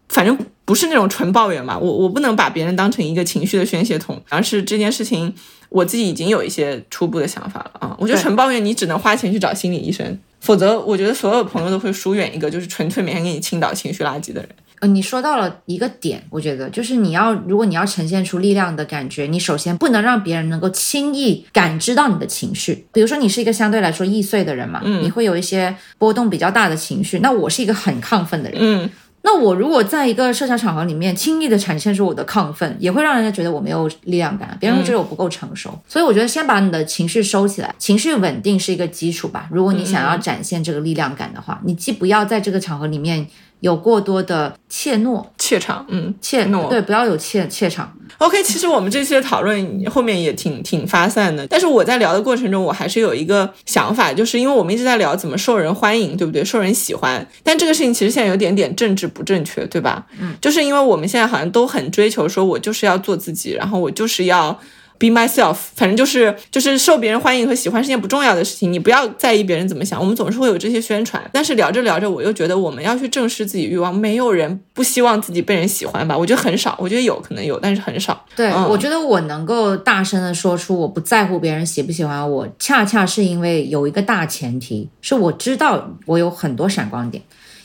[0.09, 1.75] 反正不是那种纯抱怨嘛。
[1.79, 5.33] 我我不能把别人当成一个情绪的宣泄筒，而是这件事情
[5.73, 7.95] 我自己已经有一些初步的想法了啊。
[7.99, 14.49] 我觉得纯抱怨，你只能花钱去找心理医生，否则我觉得所有朋友都会疏远一个就是纯粹每天给你倾倒情绪垃圾的人。
[14.79, 22.85] 呃，你说到了一个点，我觉得就是你要，如果你要呈现出力量的感觉，你首先不能让别人能够轻易感知到你的情绪。
[22.91, 27.19] 比如说，你是一个相对来说易碎的人嘛，你会有一些波动比较大的情绪。
[27.19, 28.89] 那我是一个很亢奋的人，嗯，
[29.25, 35.77] 那我如果在一个社交场合里面轻易的展现出我的亢奋，也会让人家觉得我没有力量感，别人会觉得我不够成熟。
[35.87, 39.47] 所以我觉得先把你的情绪收起来，情绪稳定是一个基础吧。
[39.49, 43.25] 如果你想要展现这个力量感的话，你既不要在这个场合里面
[43.63, 46.13] 有过多的怯懦、怯场，嗯。
[46.19, 47.97] 怯懦对，不要有怯怯场。
[48.17, 56.43] OK，其实我们这期的讨论后面也挺挺发散的，但是我在聊的过程中，我还是有一个想法，就是因为我们一直在聊怎么受人欢迎，对不对？
[56.43, 60.05] 受人喜欢，但这个事情其实现在有点点政治不正确，对吧？
[60.19, 64.59] 嗯，就是因为我们现在好像都很追求说，我就是要做自己，然后我就是要。
[64.99, 69.99] Be myself，反正就是就是受别人欢迎和喜欢是件不重要的事情，你不要在意别人怎么想。
[69.99, 73.93] 我们总是会有这些宣传，但是聊着聊着，我又觉得我们要去正视自己欲望。
[73.93, 76.17] 没有人不希望自己被人喜欢吧？
[76.17, 78.25] 我觉得很少，我觉得有可能有，但是很少。
[78.35, 87.21] 对，嗯我觉得我能够大声的说出我不在乎别人喜不喜欢我，恰恰是因为有一个大前提，是我知道我有很多闪光点，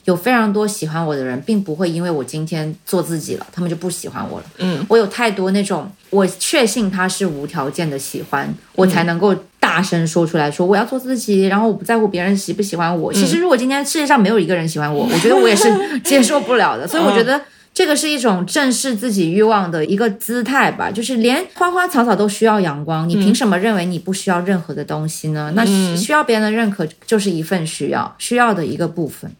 [0.08, 4.46] 有非常多喜欢我的人，并不会因为我今天做自己了，他们就不喜欢我了。
[4.56, 13.12] 嗯，我有太多那种我确信他是无条件的喜欢，我才能够大声说出来说我要做自己，然后我不在乎别人喜不喜欢我。
[13.12, 15.68] 其实如果今天世界上没有一个人喜欢我，我觉得我也是
[16.00, 16.88] 接受不了的。
[16.88, 17.38] 所以我觉得。
[17.74, 25.52] 这个是一种正视自己欲望的一个姿态吧，就是连花花草草都需要阳光，你凭什么认为你不需要任何的东西呢？
[25.54, 29.30] 那需要别人的认可就是一份需要，需要的一个部分。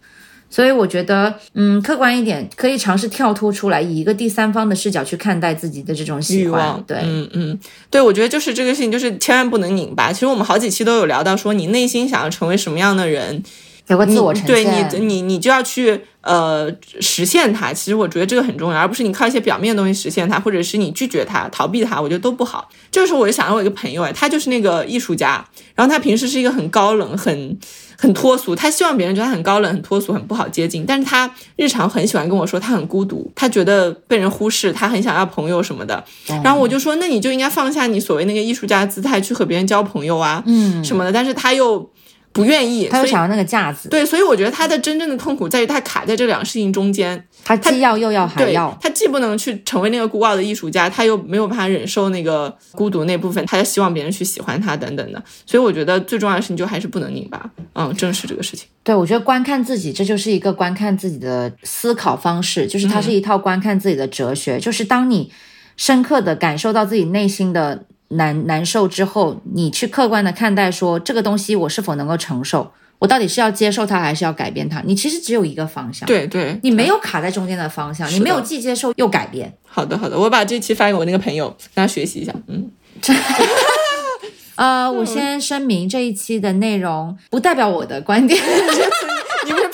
[0.51, 6.45] 所以我觉得，嗯，客观一点，可以尝试跳脱出来，以一个第三方的视角去看待自己的这种喜欢。
[6.45, 7.59] 欲望，对，嗯嗯，
[7.91, 10.13] 对，我觉得就是这个事情，就是千万不能拧巴。
[10.13, 13.43] 其实我们好几期都有聊到，说你内心想要成为什么样的人，
[13.89, 14.65] 有个自我呈对。
[14.65, 16.71] 你，你你就要去呃
[17.01, 17.73] 实现它。
[17.73, 22.69] 其实我觉得这个很重要，而不是你靠一些表面的东西实现它，或者是你拒绝它、逃避它，我觉得都不好。
[22.91, 25.45] 这个时候我就想到我一个朋友，哎，他就是那个艺术家，
[25.75, 27.59] 然后他平时是一个很高冷、很
[28.01, 36.03] 很脱俗，他希望别人觉得他很高冷、很脱俗、很不好接近，但是他日常很喜欢跟我说他很孤独，他觉得被人忽视，他很想要朋友什么的。
[36.45, 41.11] 然后我就说，那你就应该放下你所谓那个艺术家的姿态，去和别人交朋友啊，嗯，什么的。
[41.11, 41.91] 但是他又
[42.39, 55.21] 不愿意，他就想要那个架子，对，所以我觉得他的真正的痛苦在于他卡在这两个事情中间，他既要又要还要，他既不能去成为那个孤傲的艺术家，他又没有办法忍受那个孤独那部分，他又希望别人去喜欢他等等的。
[55.45, 58.69] 所以我觉得最重要的事情就还是不能拧巴，嗯，正视这个事情。
[58.85, 64.61] 对，我觉得观看自己，这就是一个观看自己的思考方式，就是它是一套观看自己的哲学。
[64.61, 65.33] 就是当你
[65.77, 74.81] 深刻的感受到自己内心的难难受之后，你去客观的看待说这个东西我是否能够承受，我到底是要接受它还是要改变它？
[74.87, 79.53] 你其实只有一个方向，对对，你没有卡在中间的方向，你没有既接受又改变。
[79.67, 82.33] 好的好的，我把这期发给我那个朋友，让他学习一下。
[82.47, 82.71] 嗯，
[84.57, 88.43] 呃，我先声明这一期的内容不代表我的观点。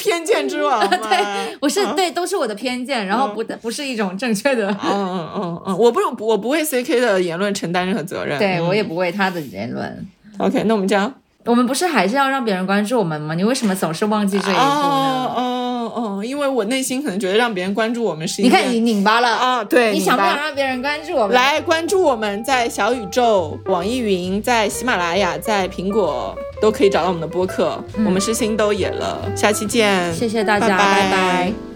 [0.04, 0.78] 偏见之王？
[0.88, 4.68] 对，我是对，都是我的偏见，然后不不是一种正确的。
[4.84, 8.38] 嗯嗯嗯嗯，我不是我不为 CK 的言论承担任何责任。
[8.38, 10.06] 对嗯我也不为他的言论。
[10.38, 11.12] OK，那我们这样。
[11.46, 13.34] 我们不是还是要让别人关注我们吗？
[13.34, 14.64] 你为什么总是忘记这一步呢？
[14.66, 15.40] 哦哦
[15.86, 21.34] 哦，因为我内心可能觉得让别人关注我们是你看你拧巴了啊，对，你想不想让别人关注我们？
[21.34, 27.82] 来关注我们，在小宇宙、网易云、在喜马拉雅、在苹果都可以找到我们的播客。
[28.04, 31.73] 我们是新都野了，下期见，谢谢大家，拜拜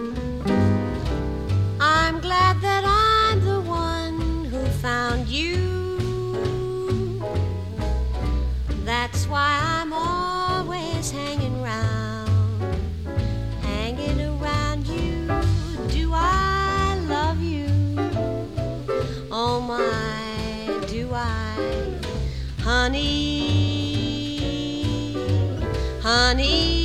[26.08, 26.77] honey.